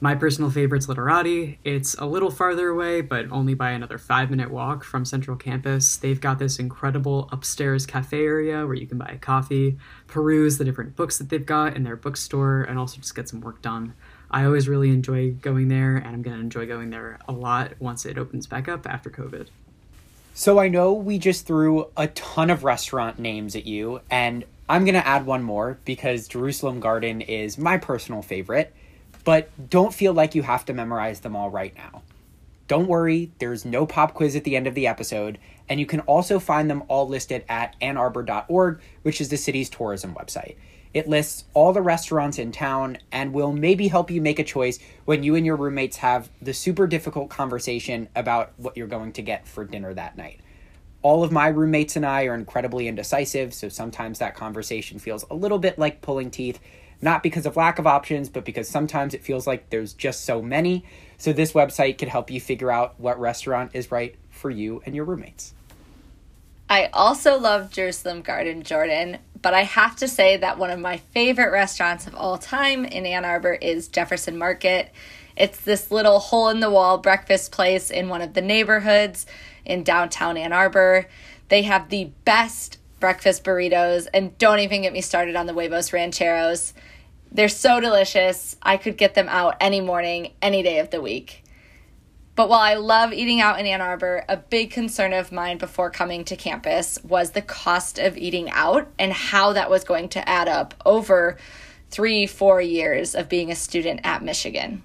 My 0.01 0.15
personal 0.15 0.49
favorite's 0.49 0.89
Literati. 0.89 1.59
It's 1.63 1.93
a 1.93 2.07
little 2.07 2.31
farther 2.31 2.69
away, 2.69 3.01
but 3.01 3.31
only 3.31 3.53
by 3.53 3.69
another 3.69 3.99
five 3.99 4.31
minute 4.31 4.49
walk 4.49 4.83
from 4.83 5.05
Central 5.05 5.37
Campus. 5.37 5.95
They've 5.95 6.19
got 6.19 6.39
this 6.39 6.57
incredible 6.57 7.29
upstairs 7.31 7.85
cafe 7.85 8.25
area 8.25 8.65
where 8.65 8.75
you 8.75 8.87
can 8.87 8.97
buy 8.97 9.11
a 9.13 9.19
coffee, 9.19 9.77
peruse 10.07 10.57
the 10.57 10.65
different 10.65 10.95
books 10.95 11.19
that 11.19 11.29
they've 11.29 11.45
got 11.45 11.75
in 11.75 11.83
their 11.83 11.95
bookstore, 11.95 12.63
and 12.63 12.79
also 12.79 12.97
just 12.99 13.13
get 13.13 13.29
some 13.29 13.41
work 13.41 13.61
done. 13.61 13.93
I 14.31 14.43
always 14.45 14.67
really 14.67 14.89
enjoy 14.89 15.33
going 15.33 15.67
there, 15.67 15.97
and 15.97 16.07
I'm 16.07 16.23
going 16.23 16.35
to 16.35 16.41
enjoy 16.41 16.65
going 16.65 16.89
there 16.89 17.19
a 17.27 17.31
lot 17.31 17.73
once 17.77 18.07
it 18.07 18.17
opens 18.17 18.47
back 18.47 18.67
up 18.67 18.87
after 18.87 19.11
COVID. 19.11 19.49
So 20.37 20.59
I 20.59 20.67
know 20.67 20.91
we 20.91 21.17
just 21.17 21.47
threw 21.47 21.87
a 21.95 22.07
ton 22.07 22.49
of 22.49 22.65
restaurant 22.65 23.19
names 23.19 23.55
at 23.55 23.65
you, 23.65 24.01
and 24.11 24.43
I'm 24.67 24.83
going 24.83 24.95
to 24.95 25.07
add 25.07 25.25
one 25.25 25.43
more 25.43 25.77
because 25.85 26.27
Jerusalem 26.27 26.81
Garden 26.81 27.21
is 27.21 27.57
my 27.57 27.77
personal 27.77 28.21
favorite, 28.21 28.73
but 29.23 29.49
don't 29.69 29.93
feel 29.93 30.13
like 30.13 30.35
you 30.35 30.41
have 30.41 30.65
to 30.65 30.73
memorize 30.73 31.21
them 31.21 31.37
all 31.37 31.49
right 31.49 31.73
now. 31.77 32.01
Don't 32.67 32.89
worry, 32.89 33.31
there's 33.39 33.63
no 33.63 33.85
pop 33.85 34.13
quiz 34.13 34.35
at 34.35 34.43
the 34.43 34.57
end 34.57 34.67
of 34.67 34.75
the 34.75 34.87
episode, 34.87 35.37
and 35.69 35.79
you 35.79 35.85
can 35.85 36.01
also 36.01 36.37
find 36.37 36.69
them 36.69 36.83
all 36.89 37.07
listed 37.07 37.45
at 37.47 37.79
annarbor.org, 37.79 38.81
which 39.03 39.21
is 39.21 39.29
the 39.29 39.37
city's 39.37 39.69
tourism 39.69 40.13
website. 40.15 40.57
It 40.95 41.09
lists 41.09 41.43
all 41.53 41.73
the 41.73 41.81
restaurants 41.81 42.39
in 42.39 42.53
town 42.53 42.99
and 43.11 43.33
will 43.33 43.51
maybe 43.51 43.89
help 43.89 44.09
you 44.09 44.21
make 44.21 44.39
a 44.39 44.45
choice 44.45 44.79
when 45.03 45.23
you 45.23 45.35
and 45.35 45.45
your 45.45 45.57
roommates 45.57 45.97
have 45.97 46.29
the 46.41 46.53
super 46.53 46.87
difficult 46.87 47.29
conversation 47.29 48.07
about 48.15 48.53
what 48.55 48.77
you're 48.77 48.87
going 48.87 49.11
to 49.11 49.21
get 49.21 49.45
for 49.45 49.65
dinner 49.65 49.93
that 49.93 50.15
night. 50.15 50.39
All 51.01 51.21
of 51.21 51.33
my 51.33 51.49
roommates 51.49 51.97
and 51.97 52.05
I 52.05 52.23
are 52.23 52.33
incredibly 52.33 52.87
indecisive, 52.87 53.53
so 53.53 53.67
sometimes 53.67 54.19
that 54.19 54.35
conversation 54.35 54.97
feels 54.97 55.25
a 55.29 55.35
little 55.35 55.59
bit 55.59 55.77
like 55.77 56.01
pulling 56.01 56.31
teeth, 56.31 56.61
not 57.01 57.21
because 57.21 57.45
of 57.45 57.57
lack 57.57 57.77
of 57.77 57.85
options, 57.85 58.29
but 58.29 58.45
because 58.45 58.69
sometimes 58.69 59.13
it 59.13 59.21
feels 59.21 59.45
like 59.45 59.69
there's 59.71 59.91
just 59.91 60.23
so 60.23 60.41
many. 60.41 60.85
So, 61.17 61.33
this 61.33 61.51
website 61.51 61.97
could 61.97 62.07
help 62.07 62.31
you 62.31 62.39
figure 62.39 62.71
out 62.71 62.97
what 63.01 63.19
restaurant 63.19 63.71
is 63.73 63.91
right 63.91 64.15
for 64.29 64.49
you 64.49 64.81
and 64.85 64.95
your 64.95 65.03
roommates. 65.03 65.53
I 66.69 66.85
also 66.93 67.37
love 67.37 67.69
Jerusalem 67.69 68.21
Garden, 68.21 68.63
Jordan, 68.63 69.19
but 69.45 69.53
I 69.53 69.61
have 69.61 69.95
to 69.97 70.07
say 70.07 70.37
that 70.37 70.57
one 70.57 70.71
of 70.71 70.79
my 70.79 70.97
favorite 70.97 71.51
restaurants 71.51 72.07
of 72.07 72.15
all 72.15 72.39
time 72.39 72.83
in 72.83 73.05
Ann 73.05 73.25
Arbor 73.25 73.53
is 73.53 73.87
Jefferson 73.87 74.39
Market. 74.39 74.91
It's 75.37 75.61
this 75.61 75.91
little 75.91 76.17
hole 76.17 76.49
in 76.49 76.61
the 76.61 76.71
wall 76.71 76.97
breakfast 76.97 77.51
place 77.51 77.91
in 77.91 78.09
one 78.09 78.23
of 78.23 78.33
the 78.33 78.41
neighborhoods 78.41 79.27
in 79.63 79.83
downtown 79.83 80.35
Ann 80.35 80.51
Arbor. 80.51 81.05
They 81.49 81.61
have 81.61 81.89
the 81.89 82.09
best 82.25 82.79
breakfast 82.99 83.43
burritos, 83.43 84.07
and 84.15 84.35
don't 84.39 84.61
even 84.61 84.81
get 84.81 84.93
me 84.93 85.01
started 85.01 85.35
on 85.35 85.45
the 85.45 85.53
huevos 85.53 85.93
rancheros. 85.93 86.73
They're 87.31 87.47
so 87.47 87.79
delicious. 87.79 88.55
I 88.63 88.77
could 88.77 88.97
get 88.97 89.13
them 89.13 89.29
out 89.29 89.57
any 89.61 89.79
morning, 89.79 90.33
any 90.41 90.63
day 90.63 90.79
of 90.79 90.89
the 90.89 91.01
week. 91.01 91.44
But 92.35 92.49
while 92.49 92.59
I 92.59 92.73
love 92.73 93.13
eating 93.13 93.39
out 93.39 93.61
in 93.61 93.65
Ann 93.65 93.79
Arbor, 93.79 94.25
a 94.27 94.35
big 94.35 94.69
concern 94.69 95.13
of 95.13 95.31
mine 95.31 95.57
before 95.57 95.89
coming 95.89 96.25
to 96.25 96.35
campus 96.35 96.99
was 97.01 97.31
the 97.31 97.41
cost 97.41 97.97
of 97.97 98.17
eating 98.17 98.49
out 98.49 98.89
and 98.99 99.13
how 99.13 99.53
that 99.53 99.69
was 99.69 99.85
going 99.85 100.09
to 100.09 100.29
add 100.29 100.49
up 100.49 100.73
over 100.85 101.37
three, 101.89 102.27
four 102.27 102.61
years 102.61 103.15
of 103.15 103.29
being 103.29 103.51
a 103.51 103.55
student 103.55 104.01
at 104.03 104.21
Michigan. 104.21 104.83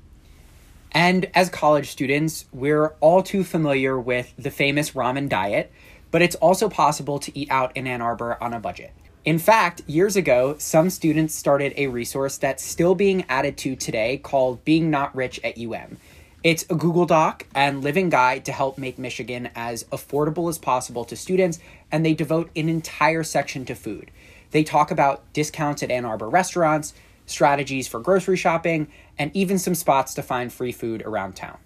And 0.92 1.28
as 1.34 1.50
college 1.50 1.90
students, 1.90 2.44
we're 2.52 2.94
all 3.00 3.22
too 3.22 3.42
familiar 3.42 3.98
with 3.98 4.32
the 4.38 4.50
famous 4.50 4.92
ramen 4.92 5.28
diet, 5.28 5.72
but 6.12 6.22
it's 6.22 6.36
also 6.36 6.68
possible 6.68 7.18
to 7.18 7.36
eat 7.36 7.50
out 7.50 7.76
in 7.76 7.88
Ann 7.88 8.00
Arbor 8.00 8.40
on 8.40 8.54
a 8.54 8.60
budget. 8.60 8.92
In 9.24 9.40
fact, 9.40 9.82
years 9.88 10.14
ago, 10.14 10.54
some 10.58 10.88
students 10.88 11.34
started 11.34 11.74
a 11.76 11.88
resource 11.88 12.38
that's 12.38 12.64
still 12.64 12.94
being 12.94 13.24
added 13.28 13.56
to 13.58 13.74
today 13.74 14.18
called 14.18 14.64
Being 14.64 14.88
Not 14.88 15.14
Rich 15.16 15.40
at 15.42 15.58
UM. 15.58 15.98
It's 16.42 16.64
a 16.70 16.74
Google 16.74 17.04
Doc 17.04 17.44
and 17.54 17.84
living 17.84 18.08
guide 18.08 18.46
to 18.46 18.52
help 18.52 18.78
make 18.78 18.98
Michigan 18.98 19.50
as 19.54 19.84
affordable 19.84 20.48
as 20.48 20.56
possible 20.56 21.04
to 21.04 21.14
students, 21.14 21.58
and 21.92 22.04
they 22.04 22.14
devote 22.14 22.50
an 22.56 22.70
entire 22.70 23.22
section 23.22 23.66
to 23.66 23.74
food. 23.74 24.10
They 24.50 24.64
talk 24.64 24.90
about 24.90 25.30
discounts 25.34 25.82
at 25.82 25.90
Ann 25.90 26.06
Arbor 26.06 26.30
restaurants, 26.30 26.94
strategies 27.26 27.86
for 27.86 28.00
grocery 28.00 28.38
shopping, 28.38 28.88
and 29.18 29.30
even 29.36 29.58
some 29.58 29.74
spots 29.74 30.14
to 30.14 30.22
find 30.22 30.50
free 30.50 30.72
food 30.72 31.02
around 31.02 31.36
town. 31.36 31.58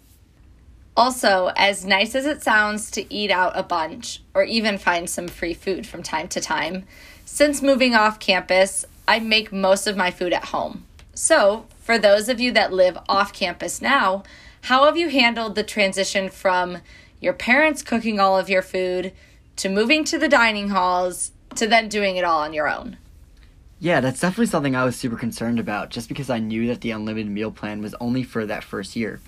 Also, 0.97 1.53
as 1.57 1.85
nice 1.85 2.17
as 2.17 2.27
it 2.27 2.43
sounds 2.43 2.91
to 2.91 3.15
eat 3.15 3.31
out 3.31 3.57
a 3.57 3.63
bunch 3.63 4.23
or 4.35 4.43
even 4.43 4.77
find 4.77 5.09
some 5.09 5.29
free 5.29 5.55
food 5.55 5.87
from 5.87 6.03
time 6.03 6.27
to 6.29 6.41
time, 6.41 6.85
since 7.25 7.63
moving 7.63 7.95
off 7.95 8.19
campus, 8.19 8.85
I 9.07 9.21
make 9.21 9.53
most 9.53 9.87
of 9.87 9.97
my 9.97 10.11
food 10.11 10.33
at 10.33 10.47
home. 10.47 10.85
So, 11.15 11.67
for 11.79 11.97
those 11.97 12.29
of 12.29 12.41
you 12.41 12.51
that 12.53 12.73
live 12.73 12.99
off 13.09 13.33
campus 13.33 13.81
now, 13.81 14.25
How 14.65 14.87
have 14.87 14.97
you 14.97 15.11
handled 15.11 15.57
the 15.57 15.63
transition 15.63 16.31
from 16.31 16.79
your 17.21 17.35
parents 17.35 17.83
cooking 17.83 18.19
all 18.19 18.39
of 18.39 18.49
your 18.49 18.63
food 18.63 19.13
to 19.57 19.69
moving 19.69 20.05
to 20.05 20.19
the 20.19 20.27
dining 20.27 20.71
halls 20.71 21.33
to 21.57 21.67
then 21.67 21.91
doing 21.91 22.17
it 22.17 22.25
all 22.25 22.39
on 22.39 22.55
your 22.55 22.67
own? 22.67 22.97
Yeah, 23.79 24.01
that's 24.01 24.21
definitely 24.21 24.47
something 24.47 24.75
I 24.75 24.87
was 24.87 24.97
super 24.97 25.17
concerned 25.17 25.59
about 25.59 25.91
just 25.91 26.09
because 26.09 26.31
I 26.31 26.39
knew 26.39 26.67
that 26.69 26.81
the 26.81 26.93
unlimited 26.93 27.31
meal 27.31 27.51
plan 27.51 27.83
was 27.83 27.95
only 28.01 28.23
for 28.23 28.47
that 28.47 28.65
first 28.65 28.97
year. 28.97 29.21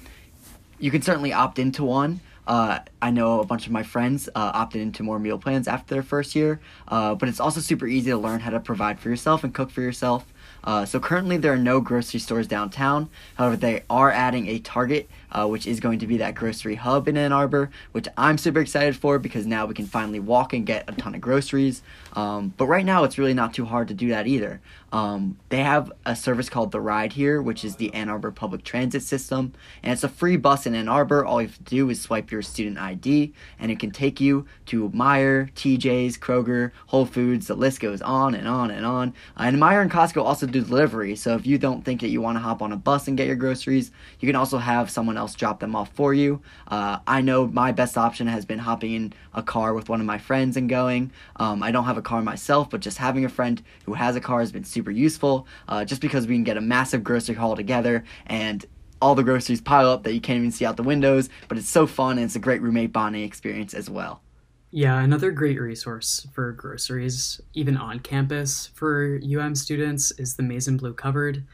You 0.79 0.91
can 0.91 1.03
certainly 1.03 1.35
opt 1.35 1.59
into 1.59 1.85
one. 1.85 2.21
Uh, 2.47 2.79
I 3.03 3.11
know 3.11 3.41
a 3.41 3.45
bunch 3.45 3.67
of 3.67 3.73
my 3.73 3.83
friends 3.83 4.31
uh, 4.35 4.53
opted 4.55 4.81
into 4.81 5.03
more 5.03 5.19
meal 5.19 5.39
plans 5.39 5.69
after 5.69 5.97
their 5.97 6.03
first 6.03 6.35
year, 6.35 6.61
uh, 6.89 7.15
but 7.15 7.29
it's 7.29 7.41
also 7.41 7.61
super 7.61 7.87
easy 7.87 8.11
to 8.11 8.17
learn 8.17 8.41
how 8.41 8.53
to 8.53 8.61
provide 8.61 9.01
for 9.01 9.11
yourself 9.11 9.45
and 9.45 9.53
cook 9.53 9.71
for 9.71 9.83
yourself. 9.83 10.25
Uh, 10.67 10.85
so 10.85 10.99
currently 10.99 11.37
there 11.37 11.53
are 11.53 11.59
no 11.59 11.81
grocery 11.81 12.19
stores 12.19 12.49
downtown. 12.49 13.09
However, 13.37 13.57
they 13.57 13.85
are 13.89 14.11
adding 14.11 14.49
a 14.49 14.59
Target, 14.59 15.09
uh, 15.31 15.47
which 15.47 15.67
is 15.67 15.79
going 15.79 16.01
to 16.01 16.07
be 16.07 16.17
that 16.17 16.35
grocery 16.35 16.75
hub 16.75 17.07
in 17.07 17.17
Ann 17.17 17.33
Arbor, 17.33 17.71
which 17.93 18.09
I'm 18.17 18.37
super 18.37 18.61
excited 18.61 18.97
for 18.97 19.19
because 19.19 19.47
now 19.47 19.67
we 19.67 19.75
can 19.75 19.87
finally 19.87 20.21
walk 20.21 20.53
and 20.53 20.67
get 20.67 20.85
a 20.89 20.93
ton 20.93 21.15
of 21.15 21.21
groceries. 21.21 21.83
Um, 22.15 22.53
but 22.57 22.67
right 22.67 22.85
now 22.85 23.05
it's 23.05 23.17
really 23.17 23.35
not 23.35 23.55
too 23.55 23.65
hard 23.65 23.89
to 23.89 23.95
do 23.95 24.09
that 24.09 24.27
either. 24.27 24.61
Um, 24.97 25.37
they 25.51 25.63
have 25.63 25.93
a 26.07 26.17
service 26.17 26.49
called 26.49 26.73
The 26.73 26.81
Ride 26.81 27.13
here, 27.13 27.43
which 27.43 27.67
is 27.67 27.77
the 27.77 27.93
Ann 27.93 28.09
Arbor 28.09 28.33
public 28.33 28.65
transit 28.65 29.03
system, 29.03 29.53
and 29.83 29.93
it's 29.93 30.05
a 30.05 30.09
free 30.09 30.39
bus 30.39 30.65
in 30.65 30.75
Ann 30.75 30.89
Arbor. 30.89 31.23
All 31.23 31.43
you 31.43 31.49
have 31.49 31.59
to 31.59 31.65
do 31.65 31.91
is 31.91 32.01
swipe 32.01 32.31
your 32.31 32.41
student 32.41 32.79
ID, 32.79 33.35
and 33.59 33.71
it 33.71 33.79
can 33.79 33.91
take 33.91 34.23
you 34.23 34.47
to 34.65 34.89
Meijer, 34.89 35.53
TJ's, 35.53 36.17
Kroger, 36.17 36.71
Whole 36.87 37.05
Foods. 37.05 37.47
The 37.47 37.55
list 37.55 37.81
goes 37.81 38.01
on 38.01 38.35
and 38.35 38.49
on 38.49 38.71
and 38.71 38.87
on. 38.87 39.11
Uh, 39.39 39.43
and 39.43 39.59
Meijer 39.59 39.83
and 39.83 39.91
Costco 39.91 40.23
also 40.23 40.47
do 40.47 40.63
delivery, 40.63 41.15
so 41.15 41.35
if 41.35 41.47
you 41.47 41.59
don't 41.59 41.85
think 41.85 42.01
that 42.01 42.09
you 42.09 42.23
want 42.23 42.37
to 42.37 42.41
hop 42.41 42.63
on 42.63 42.73
a 42.73 42.77
bus 42.79 43.07
and 43.07 43.19
get 43.19 43.27
your 43.27 43.37
groceries, 43.37 43.91
you 44.21 44.27
can 44.27 44.35
also 44.35 44.57
have 44.57 44.89
someone 44.89 45.19
else 45.19 45.35
drop 45.35 45.61
them 45.61 45.77
off 45.77 45.91
for 45.93 46.15
you. 46.15 46.41
Uh, 46.69 47.01
I 47.07 47.21
know 47.21 47.47
my 47.47 47.71
best 47.71 47.99
option 47.99 48.29
has 48.29 48.47
been 48.47 48.61
hopping 48.61 48.95
in 48.95 49.13
a 49.35 49.43
car 49.43 49.75
with 49.75 49.91
one 49.91 50.01
of 50.01 50.07
my 50.07 50.17
friends 50.17 50.57
and 50.57 50.71
going. 50.71 51.13
Um, 51.37 51.63
I 51.63 51.71
don't 51.71 51.85
have 51.85 51.99
a 51.99 52.03
car 52.03 52.23
myself, 52.23 52.71
but 52.71 52.81
just 52.81 52.97
having 52.97 53.27
a 53.27 53.29
friend 53.29 53.63
who 53.85 53.93
has 53.93 54.17
a 54.17 54.23
car 54.23 54.41
has 54.41 54.53
been 54.53 54.65
super 54.65 54.86
useful. 54.91 55.47
Uh, 55.69 55.85
just 55.85 56.01
because 56.01 56.27
we 56.27 56.35
can 56.35 56.45
get 56.45 56.57
a 56.57 56.61
massive 56.61 57.05
grocery 57.05 57.35
haul 57.35 57.57
together 57.57 58.05
and 58.27 58.65
all 59.03 59.15
the 59.15 59.23
groceries 59.23 59.61
pile 59.61 59.91
up 59.91 60.05
that 60.05 60.15
you 60.15 60.21
can't 60.21 60.39
even 60.39 60.51
see 60.51 60.65
out 60.65 60.77
the 60.77 60.83
windows. 60.83 61.29
But 61.49 61.59
it's 61.59 61.69
so 61.69 61.87
fun 61.87 62.19
and 62.19 62.25
it's 62.25 62.37
a 62.37 62.41
great 62.41 62.63
roommate 62.63 62.93
bonding 62.93 63.23
experience 63.23 63.75
as 63.75 63.91
well. 63.91 64.23
Yeah, 64.71 65.01
another 65.01 65.31
great 65.31 65.61
resource 65.61 66.27
for 66.35 66.53
groceries, 66.53 67.41
even 67.55 67.77
on 67.77 68.01
campus 68.01 68.67
for 68.75 69.19
UM 69.25 69.55
students, 69.55 70.11
is 70.19 70.35
the 70.35 70.43
Maize 70.43 70.69
n 70.69 70.77
Blue 70.77 70.93
Cupboard. 70.93 71.45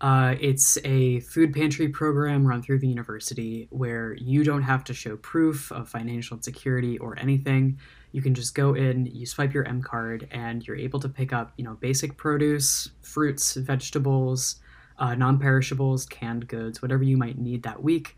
Uh, 0.00 0.36
it's 0.40 0.78
a 0.84 1.20
food 1.20 1.52
pantry 1.52 1.88
program 1.88 2.46
run 2.46 2.62
through 2.62 2.78
the 2.78 2.86
university 2.86 3.66
where 3.70 4.14
you 4.14 4.44
don't 4.44 4.62
have 4.62 4.84
to 4.84 4.94
show 4.94 5.16
proof 5.16 5.72
of 5.72 5.88
financial 5.88 6.36
insecurity 6.36 6.98
or 6.98 7.18
anything. 7.18 7.78
You 8.12 8.22
can 8.22 8.32
just 8.32 8.54
go 8.54 8.74
in, 8.74 9.06
you 9.06 9.26
swipe 9.26 9.52
your 9.52 9.66
M 9.66 9.82
card, 9.82 10.28
and 10.30 10.66
you're 10.66 10.76
able 10.76 11.00
to 11.00 11.08
pick 11.08 11.32
up, 11.32 11.52
you 11.56 11.64
know, 11.64 11.74
basic 11.74 12.16
produce, 12.16 12.90
fruits, 13.02 13.54
vegetables, 13.54 14.60
uh, 14.98 15.14
non-perishables, 15.14 16.06
canned 16.06 16.48
goods, 16.48 16.80
whatever 16.80 17.02
you 17.02 17.16
might 17.16 17.38
need 17.38 17.64
that 17.64 17.82
week. 17.82 18.16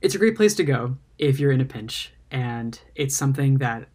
It's 0.00 0.14
a 0.14 0.18
great 0.18 0.36
place 0.36 0.54
to 0.54 0.64
go 0.64 0.96
if 1.18 1.38
you're 1.38 1.52
in 1.52 1.60
a 1.60 1.64
pinch, 1.64 2.12
and 2.30 2.80
it's 2.94 3.16
something 3.16 3.58
that 3.58 3.88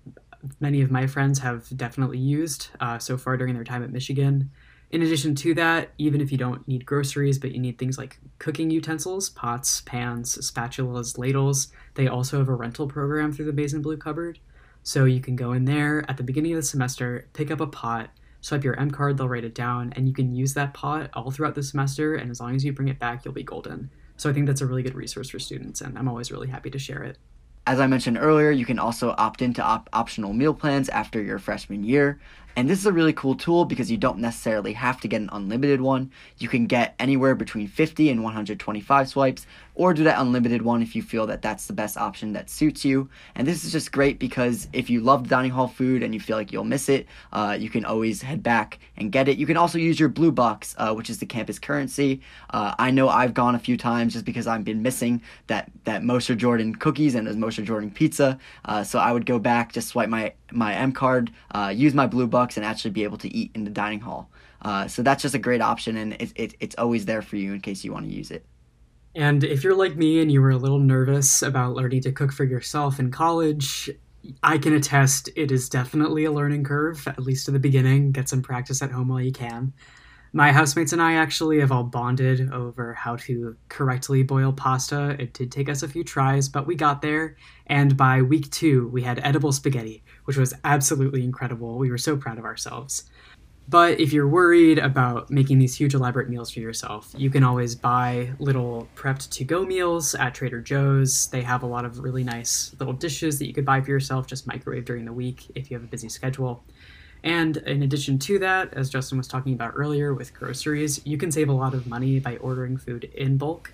many 0.60 0.82
of 0.82 0.91
my 0.91 1.08
friends 1.08 1.39
have 1.39 1.67
definitely 1.76 2.19
used 2.19 2.69
uh, 2.80 3.00
so 3.00 3.17
far 3.17 3.38
during 3.38 3.54
their 3.54 3.63
time 3.63 3.84
at 3.84 3.91
Michigan. 3.91 4.52
In 4.94 5.02
addition 5.02 5.34
to 5.34 5.56
that, 5.56 5.90
even 5.98 6.22
if 6.22 6.32
you 6.32 6.38
don't 6.38 6.68
need 6.68 6.86
groceries, 6.86 7.40
but 7.40 7.52
you 7.52 7.60
need 7.60 7.80
things 7.80 7.98
like 7.98 8.20
cooking 8.38 8.70
utensils, 8.70 9.28
pots, 9.28 9.82
pans, 9.82 10.38
spatulas, 10.38 11.18
ladles, 11.18 11.70
they 11.96 12.08
also 12.08 12.38
have 12.38 12.48
a 12.48 12.54
rental 12.54 12.88
program 12.88 13.34
through 13.34 13.46
the 13.46 13.54
Maize 13.54 13.74
n 13.74 13.82
Blue 13.82 13.98
cupboard. 13.98 14.38
So 14.84 15.06
you 15.06 15.20
can 15.20 15.36
go 15.36 15.52
in 15.52 15.66
there 15.66 16.06
at 16.08 16.18
the 16.18 16.24
beginning 16.24 16.52
of 16.52 16.58
the 16.58 16.62
semester, 16.62 17.28
pick 17.34 17.50
up 17.50 17.60
a 17.60 17.66
pot, 17.66 18.12
swipe 18.42 18.64
your 18.64 18.80
M 18.80 18.92
card, 18.92 19.18
they'll 19.18 19.28
write 19.28 19.46
it 19.46 19.56
down, 19.56 19.92
and 19.96 20.08
you 20.08 20.14
can 20.14 20.36
use 20.36 20.54
that 20.54 20.76
pot 20.76 21.10
all 21.16 21.32
throughout 21.32 21.56
the 21.56 21.64
semester. 21.64 22.14
And 22.14 22.30
as 22.30 22.40
long 22.40 22.56
as 22.56 22.64
you 22.64 22.72
bring 22.72 22.90
it 22.90 23.00
back, 23.00 23.26
you'll 23.26 23.34
be 23.34 23.42
golden. 23.42 23.90
So 24.18 24.30
I 24.30 24.34
think 24.34 24.46
that's 24.46 24.62
a 24.62 24.68
really 24.68 24.84
good 24.84 24.94
resource 24.94 25.30
for 25.30 25.40
students, 25.40 25.82
and 25.82 25.98
I'm 25.98 26.08
always 26.08 26.32
really 26.32 26.50
happy 26.50 26.70
to 26.70 26.78
share 26.78 27.02
it. 27.02 27.18
As 27.66 27.80
I 27.80 27.88
mentioned 27.88 28.18
earlier, 28.20 28.52
you 28.52 28.66
can 28.66 28.78
also 28.78 29.16
opt 29.18 29.42
into 29.42 29.64
op- 29.64 29.90
optional 29.94 30.34
meal 30.34 30.54
plans 30.54 30.90
after 30.90 31.22
your 31.22 31.40
freshman 31.40 31.86
year. 31.86 32.20
And 32.56 32.70
this 32.70 32.80
is 32.80 32.86
a 32.86 32.92
really 32.92 33.13
cool 33.13 33.36
tool 33.36 33.66
because 33.66 33.89
you 33.89 33.98
don't 33.98 34.20
necessarily 34.20 34.74
have 34.74 35.02
to 35.02 35.08
get 35.08 35.22
an 35.22 35.30
unlimited 35.32 35.82
one. 35.82 36.12
You 36.38 36.48
can 36.48 36.68
get 36.68 36.94
anywhere 37.00 37.34
between 37.34 37.68
50 37.68 38.10
and 38.10 38.24
125 38.24 39.10
swipes, 39.10 39.48
or 39.76 39.94
do 39.94 40.04
that 40.04 40.20
unlimited 40.20 40.62
one 40.62 40.84
if 40.84 40.96
you 40.96 41.02
feel 41.02 41.26
that 41.28 41.42
that's 41.42 41.66
the 41.66 41.74
best 41.74 41.98
option 41.98 42.34
that 42.34 42.50
suits 42.50 42.86
you. 42.86 43.10
And 43.36 43.48
this 43.48 43.63
is 43.63 43.72
just 43.72 43.92
great 43.92 44.20
because 44.20 44.68
if 44.72 44.89
you 44.89 45.02
love 45.02 45.28
dining 45.28 45.52
hall 45.52 45.68
food 45.68 46.04
and 46.04 46.13
you 46.13 46.20
feel 46.20 46.38
like 46.38 46.52
you'll 46.52 46.63
miss 46.63 46.89
it, 46.89 47.08
uh, 47.32 47.58
you 47.60 47.70
can 47.72 47.86
always 47.86 48.22
head 48.22 48.44
back 48.44 48.78
and 48.98 49.12
get 49.12 49.28
it. 49.28 49.38
You 49.38 49.48
can 49.48 49.58
also 49.58 49.80
use 49.80 50.00
your 50.00 50.10
blue 50.10 50.32
bucks, 50.32 50.76
uh, 50.78 50.94
which 50.94 51.10
is 51.10 51.18
the 51.18 51.26
campus 51.26 51.58
currency. 51.58 52.22
Uh, 52.52 52.76
I 52.78 52.92
know 52.92 53.10
I've 53.10 53.34
gone 53.34 53.56
a 53.56 53.60
few 53.60 53.78
times 53.78 54.13
just 54.13 54.26
because 54.26 54.46
I've 54.46 54.63
been 54.63 54.84
missing 54.84 55.22
that 55.48 55.72
that 55.86 56.04
Mosher 56.04 56.36
Jordan 56.36 56.76
cookies 56.76 57.16
and 57.16 57.26
those 57.26 57.36
Mosher 57.36 57.63
Jordan 57.63 57.89
pizza. 57.89 58.38
Uh, 58.66 58.84
so 58.84 59.00
I 59.00 59.12
would 59.12 59.26
go 59.26 59.39
back, 59.39 59.74
just 59.74 59.88
swipe 59.88 60.10
my 60.10 60.34
my 60.52 60.76
M 60.76 60.92
card, 60.92 61.32
uh, 61.52 61.74
use 61.76 61.96
my 61.96 62.06
blue 62.06 62.28
bucks, 62.44 62.58
and 62.58 62.66
actually 62.66 62.92
be 62.92 63.04
able 63.04 63.18
to 63.18 63.34
eat 63.34 63.52
in 63.56 63.64
the 63.64 63.72
dining 63.72 64.02
hall. 64.02 64.30
Uh, 64.62 64.88
so 64.88 65.02
that's 65.02 65.22
just 65.22 65.36
a 65.36 65.40
great 65.40 65.62
option, 65.62 65.98
and 65.98 66.14
it, 66.14 66.32
it, 66.36 66.56
it's 66.60 66.76
always 66.78 67.06
there 67.06 67.22
for 67.22 67.38
you 67.38 67.54
in 67.54 67.62
case 67.62 67.86
you 67.86 67.94
want 67.94 68.06
to 68.06 68.14
use 68.14 68.32
it. 68.32 68.46
And 69.16 69.44
if 69.44 69.64
you're 69.64 69.76
like 69.76 69.96
me 69.96 70.22
and 70.22 70.32
you 70.32 70.42
were 70.42 70.50
a 70.50 70.58
little 70.58 70.80
nervous 70.80 71.42
about 71.42 71.76
learning 71.76 72.02
to 72.02 72.12
cook 72.12 72.32
for 72.34 72.44
yourself 72.44 73.00
in 73.00 73.12
college, 73.12 73.90
I 74.42 74.58
can 74.58 74.74
attest 74.74 75.30
it 75.36 75.52
is 75.52 75.70
definitely 75.70 76.26
a 76.26 76.32
learning 76.32 76.64
curve, 76.64 77.08
at 77.08 77.20
least 77.20 77.48
in 77.48 77.54
the 77.54 77.60
beginning. 77.60 78.12
Get 78.12 78.28
some 78.28 78.42
practice 78.42 78.82
at 78.82 78.92
home 78.92 79.10
while 79.10 79.22
you 79.22 79.32
can. 79.32 79.74
My 80.36 80.52
housemates 80.52 80.93
and 80.93 81.02
I 81.02 81.13
actually 81.13 81.60
have 81.60 81.72
all 81.72 81.84
bonded 81.84 82.52
over 82.52 82.96
how 82.96 83.17
to 83.17 83.56
correctly 83.69 84.24
boil 84.24 84.52
pasta. 84.52 85.15
It 85.19 85.32
did 85.34 85.52
take 85.52 85.69
us 85.69 85.84
a 85.84 85.88
few 85.88 86.04
tries, 86.04 86.50
but 86.50 86.65
we 86.65 86.74
got 86.74 87.04
there. 87.04 87.38
And 87.67 87.96
by 87.96 88.24
week 88.24 88.50
two, 88.50 88.88
we 88.88 89.04
had 89.04 89.19
edible 89.24 89.52
spaghetti, 89.52 90.04
which 90.26 90.36
was 90.36 90.56
absolutely 90.63 91.24
incredible. 91.24 91.78
We 91.78 91.91
were 91.91 92.00
so 92.00 92.17
proud 92.17 92.39
of 92.39 92.46
ourselves. 92.46 93.04
But 93.69 94.00
if 94.00 94.12
you're 94.12 94.28
worried 94.28 94.80
about 94.80 95.30
making 95.30 95.60
these 95.60 95.76
huge 95.76 95.93
elaborate 95.93 96.30
meals 96.30 96.50
for 96.50 96.62
yourself, 96.62 97.13
you 97.15 97.30
can 97.30 97.43
always 97.43 97.76
buy 97.76 98.34
little 98.39 98.89
prepped 98.96 99.30
to 99.34 99.43
go 99.43 99.63
meals 99.63 100.15
at 100.15 100.34
Trader 100.34 100.62
Joe's. 100.62 101.28
They 101.28 101.43
have 101.43 101.62
a 101.62 101.67
lot 101.67 101.86
of 101.86 102.00
really 102.00 102.24
nice 102.24 102.76
little 102.80 102.93
dishes 102.93 103.38
that 103.38 103.46
you 103.46 103.54
could 103.54 103.65
buy 103.65 103.82
for 103.82 103.91
yourself, 103.91 104.26
just 104.26 104.48
microwave 104.48 104.86
during 104.86 105.06
the 105.06 105.13
week 105.13 105.46
if 105.54 105.69
you 105.69 105.78
have 105.78 105.84
a 105.84 105.88
busy 105.88 106.10
schedule. 106.10 106.63
And 107.24 107.58
in 107.58 107.84
addition 107.84 108.20
to 108.20 108.40
that, 108.40 108.74
as 108.74 108.90
Justin 108.90 109.18
was 109.18 109.28
talking 109.28 109.54
about 109.54 109.74
earlier 109.76 110.14
with 110.14 110.34
groceries, 110.34 111.02
you 111.06 111.18
can 111.18 111.32
save 111.32 111.50
a 111.50 111.54
lot 111.54 111.74
of 111.74 111.88
money 111.88 112.20
by 112.20 112.38
ordering 112.38 112.78
food 112.78 113.06
in 113.16 113.38
bulk. 113.38 113.72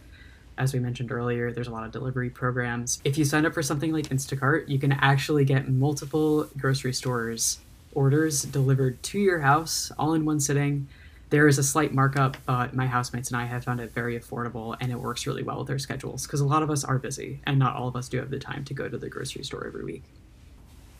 As 0.57 0.73
we 0.73 0.79
mentioned 0.79 1.11
earlier, 1.11 1.51
there's 1.51 1.67
a 1.67 1.71
lot 1.71 1.85
of 1.85 1.91
delivery 1.91 2.29
programs. 2.29 3.01
If 3.03 3.17
you 3.17 3.25
sign 3.25 3.45
up 3.45 3.53
for 3.53 3.63
something 3.63 3.91
like 3.91 4.09
Instacart, 4.09 4.67
you 4.67 4.77
can 4.77 4.91
actually 4.91 5.45
get 5.45 5.69
multiple 5.69 6.47
grocery 6.57 6.93
stores 6.93 7.59
orders 7.93 8.43
delivered 8.43 9.01
to 9.01 9.19
your 9.19 9.39
house 9.39 9.91
all 9.97 10.13
in 10.13 10.25
one 10.25 10.39
sitting. 10.39 10.87
There 11.29 11.47
is 11.47 11.57
a 11.57 11.63
slight 11.63 11.93
markup, 11.93 12.37
but 12.45 12.73
my 12.73 12.87
housemates 12.87 13.29
and 13.29 13.37
I 13.39 13.45
have 13.45 13.63
found 13.63 13.79
it 13.79 13.91
very 13.91 14.19
affordable 14.19 14.75
and 14.79 14.91
it 14.91 14.99
works 14.99 15.27
really 15.27 15.43
well 15.43 15.59
with 15.59 15.67
their 15.67 15.79
schedules 15.79 16.25
because 16.25 16.41
a 16.41 16.45
lot 16.45 16.63
of 16.63 16.69
us 16.69 16.83
are 16.83 16.97
busy 16.97 17.39
and 17.45 17.59
not 17.59 17.75
all 17.75 17.87
of 17.87 17.95
us 17.95 18.09
do 18.09 18.17
have 18.17 18.29
the 18.29 18.39
time 18.39 18.63
to 18.65 18.73
go 18.73 18.87
to 18.87 18.97
the 18.97 19.09
grocery 19.09 19.43
store 19.43 19.65
every 19.65 19.83
week. 19.83 20.03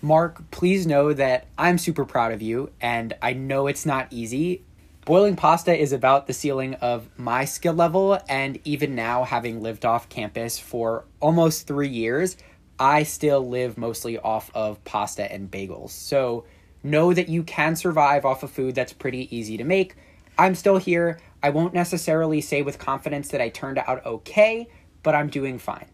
Mark, 0.01 0.49
please 0.49 0.87
know 0.87 1.11
that 1.11 1.45
I'm 1.57 1.77
super 1.77 2.05
proud 2.05 2.31
of 2.31 2.41
you, 2.41 2.71
and 2.79 3.13
I 3.21 3.33
know 3.33 3.67
it's 3.67 3.85
not 3.85 4.07
easy. 4.11 4.63
Boiling 5.03 5.35
pasta 5.35 5.77
is 5.77 5.91
about 5.91 6.25
the 6.25 6.33
ceiling 6.33 6.75
of 6.75 7.09
my 7.17 7.43
skill 7.43 7.73
level, 7.73 8.17
and 8.29 8.59
even 8.63 8.95
now, 8.95 9.25
having 9.25 9.61
lived 9.61 9.83
off 9.83 10.07
campus 10.07 10.57
for 10.57 11.03
almost 11.19 11.67
three 11.67 11.89
years, 11.89 12.37
I 12.79 13.03
still 13.03 13.45
live 13.45 13.77
mostly 13.77 14.17
off 14.17 14.49
of 14.55 14.81
pasta 14.85 15.29
and 15.29 15.51
bagels. 15.51 15.89
So 15.89 16.45
know 16.81 17.13
that 17.13 17.27
you 17.27 17.43
can 17.43 17.75
survive 17.75 18.23
off 18.23 18.41
of 18.41 18.51
food 18.51 18.75
that's 18.75 18.93
pretty 18.93 19.35
easy 19.35 19.57
to 19.57 19.65
make. 19.65 19.95
I'm 20.37 20.55
still 20.55 20.77
here. 20.77 21.19
I 21.43 21.49
won't 21.49 21.73
necessarily 21.73 22.39
say 22.39 22.61
with 22.61 22.79
confidence 22.79 23.27
that 23.29 23.41
I 23.41 23.49
turned 23.49 23.79
out 23.79 24.05
okay, 24.05 24.69
but 25.03 25.13
I'm 25.13 25.27
doing 25.29 25.59
fine. 25.59 25.87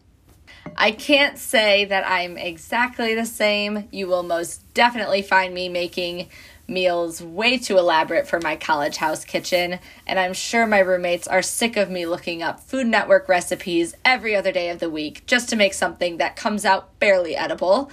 I 0.76 0.90
can't 0.92 1.38
say 1.38 1.84
that 1.84 2.08
I'm 2.08 2.36
exactly 2.36 3.14
the 3.14 3.26
same. 3.26 3.88
You 3.90 4.06
will 4.06 4.22
most 4.22 4.62
definitely 4.74 5.22
find 5.22 5.54
me 5.54 5.68
making 5.68 6.28
meals 6.68 7.22
way 7.22 7.58
too 7.58 7.78
elaborate 7.78 8.26
for 8.26 8.40
my 8.40 8.56
college 8.56 8.96
house 8.96 9.24
kitchen, 9.24 9.78
and 10.06 10.18
I'm 10.18 10.32
sure 10.32 10.66
my 10.66 10.80
roommates 10.80 11.28
are 11.28 11.42
sick 11.42 11.76
of 11.76 11.90
me 11.90 12.06
looking 12.06 12.42
up 12.42 12.60
Food 12.60 12.86
Network 12.86 13.28
recipes 13.28 13.94
every 14.04 14.34
other 14.34 14.52
day 14.52 14.70
of 14.70 14.80
the 14.80 14.90
week 14.90 15.24
just 15.26 15.48
to 15.50 15.56
make 15.56 15.74
something 15.74 16.16
that 16.16 16.36
comes 16.36 16.64
out 16.64 16.98
barely 16.98 17.36
edible. 17.36 17.90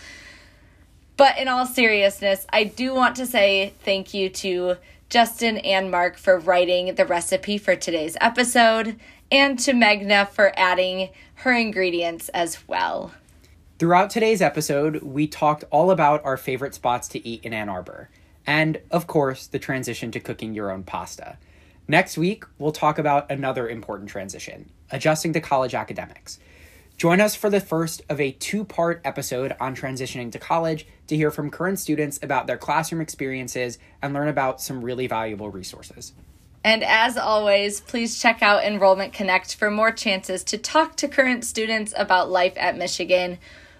But 1.17 1.37
in 1.37 1.47
all 1.47 1.67
seriousness, 1.67 2.47
I 2.51 2.63
do 2.63 2.95
want 2.95 3.15
to 3.17 3.27
say 3.27 3.73
thank 3.83 4.13
you 4.13 4.29
to 4.29 4.77
Justin 5.13 5.59
and 5.59 5.91
Mark 5.91 6.17
for 6.17 6.39
writing 6.39 6.95
the 6.95 7.05
recipe 7.05 7.59
for 7.59 7.75
today's 7.75 8.17
episode 8.19 8.99
and 9.31 9.59
to 9.59 9.73
Meghana 9.73 10.27
for 10.27 10.51
adding 10.57 11.09
her 11.35 11.53
ingredients 11.53 12.29
as 12.29 12.67
well. 12.67 13.11
Throughout 13.77 14.09
today's 14.09 14.41
episode, 14.41 15.03
we 15.03 15.27
talked 15.27 15.65
all 15.69 15.91
about 15.91 16.25
our 16.25 16.35
favorite 16.35 16.73
spots 16.73 17.07
to 17.09 17.27
eat 17.27 17.45
in 17.45 17.53
Ann 17.53 17.69
Arbor, 17.69 18.09
and 18.47 18.81
of 18.89 19.05
course, 19.05 19.45
the 19.45 19.59
transition 19.59 20.09
to 20.09 20.19
cooking 20.19 20.55
your 20.55 20.71
own 20.71 20.81
pasta. 20.81 21.37
Next 21.87 22.17
week, 22.17 22.45
we'll 22.57 22.71
talk 22.71 22.97
about 22.97 23.29
another 23.29 23.69
important 23.69 24.09
transition 24.09 24.71
adjusting 24.89 25.31
to 25.33 25.39
college 25.39 25.75
academics. 25.75 26.39
Join 26.97 27.19
us 27.19 27.35
for 27.35 27.49
the 27.49 27.59
first 27.59 28.01
of 28.09 28.21
a 28.21 28.31
two 28.31 28.63
part 28.63 29.01
episode 29.03 29.55
on 29.59 29.75
transitioning 29.75 30.31
to 30.31 30.39
college 30.39 30.87
to 31.07 31.15
hear 31.15 31.31
from 31.31 31.49
current 31.49 31.79
students 31.79 32.19
about 32.21 32.47
their 32.47 32.57
classroom 32.57 33.01
experiences 33.01 33.77
and 34.01 34.13
learn 34.13 34.27
about 34.27 34.61
some 34.61 34.83
really 34.83 35.07
valuable 35.07 35.49
resources. 35.49 36.13
And 36.63 36.83
as 36.83 37.17
always, 37.17 37.81
please 37.81 38.21
check 38.21 38.41
out 38.41 38.63
Enrollment 38.63 39.11
Connect 39.11 39.55
for 39.55 39.69
more 39.69 39.91
chances 39.91 40.45
to 40.45 40.57
talk 40.57 40.95
to 40.97 41.09
current 41.09 41.43
students 41.43 41.93
about 41.97 42.29
life 42.29 42.53
at 42.55 42.77
Michigan. 42.77 43.37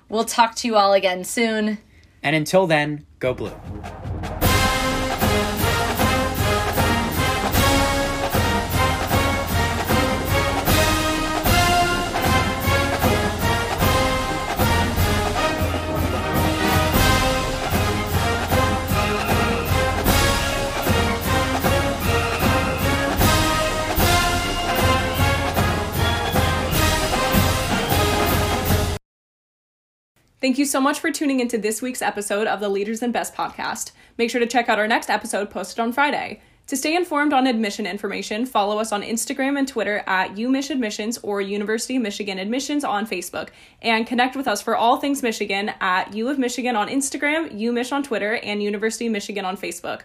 We'll 0.10 0.26
talk 0.26 0.56
to 0.56 0.68
you 0.68 0.76
all 0.76 0.92
again 0.92 1.24
soon. 1.24 1.78
And 2.22 2.36
until 2.36 2.68
then, 2.68 3.06
go 3.20 3.34
blue. 3.34 3.54
Thank 30.44 30.58
you 30.58 30.66
so 30.66 30.82
much 30.82 31.00
for 31.00 31.10
tuning 31.10 31.40
into 31.40 31.58
this 31.58 31.82
week's 31.82 32.02
episode 32.02 32.48
of 32.48 32.60
the 32.60 32.68
Leaders 32.68 33.02
and 33.02 33.14
Best 33.14 33.34
podcast. 33.34 33.94
Make 34.18 34.30
sure 34.30 34.42
to 34.42 34.46
check 34.46 34.68
out 34.68 34.78
our 34.78 34.90
next 34.90 35.10
episode 35.10 35.50
posted 35.50 35.80
on 35.80 35.94
Friday. 35.94 36.42
To 36.68 36.76
stay 36.76 36.98
informed 36.98 37.32
on 37.32 37.48
admission 37.48 37.86
information, 37.88 38.46
follow 38.46 38.78
us 38.78 38.92
on 38.92 39.04
Instagram 39.04 39.58
and 39.58 39.66
Twitter 39.66 40.04
at 40.06 40.36
UMich 40.36 40.70
Admissions 40.70 41.18
or 41.20 41.40
University 41.40 41.96
of 41.96 42.02
Michigan 42.02 42.40
Admissions 42.40 42.84
on 42.84 43.08
Facebook, 43.08 43.52
and 43.82 44.06
connect 44.06 44.36
with 44.36 44.46
us 44.50 44.62
for 44.62 44.76
all 44.76 44.98
things 44.98 45.24
Michigan 45.24 45.72
at 45.80 46.14
U 46.14 46.28
of 46.28 46.38
Michigan 46.38 46.76
on 46.76 46.90
Instagram, 46.90 47.58
UMich 47.58 47.94
on 47.94 48.04
Twitter, 48.04 48.36
and 48.36 48.62
University 48.62 49.06
of 49.06 49.14
Michigan 49.14 49.46
on 49.46 49.56
Facebook. 49.56 50.02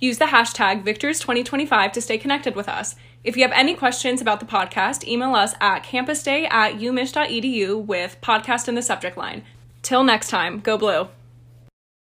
Use 0.00 0.18
the 0.18 0.26
hashtag 0.26 0.84
Victors2025 0.84 1.92
to 1.94 2.02
stay 2.02 2.18
connected 2.18 2.54
with 2.54 2.68
us. 2.68 2.94
If 3.24 3.38
you 3.38 3.42
have 3.42 3.52
any 3.52 3.74
questions 3.74 4.20
about 4.20 4.38
the 4.38 4.46
podcast, 4.46 5.08
email 5.08 5.34
us 5.34 5.54
at 5.62 5.82
campusday 5.82 6.44
at 6.44 6.74
umich.edu 6.74 7.86
with 7.86 8.18
podcast 8.20 8.68
in 8.68 8.74
the 8.74 8.82
subject 8.82 9.16
line. 9.16 9.44
Till 9.82 10.04
next 10.04 10.28
time, 10.28 10.60
go 10.60 10.76
blue. 10.76 11.08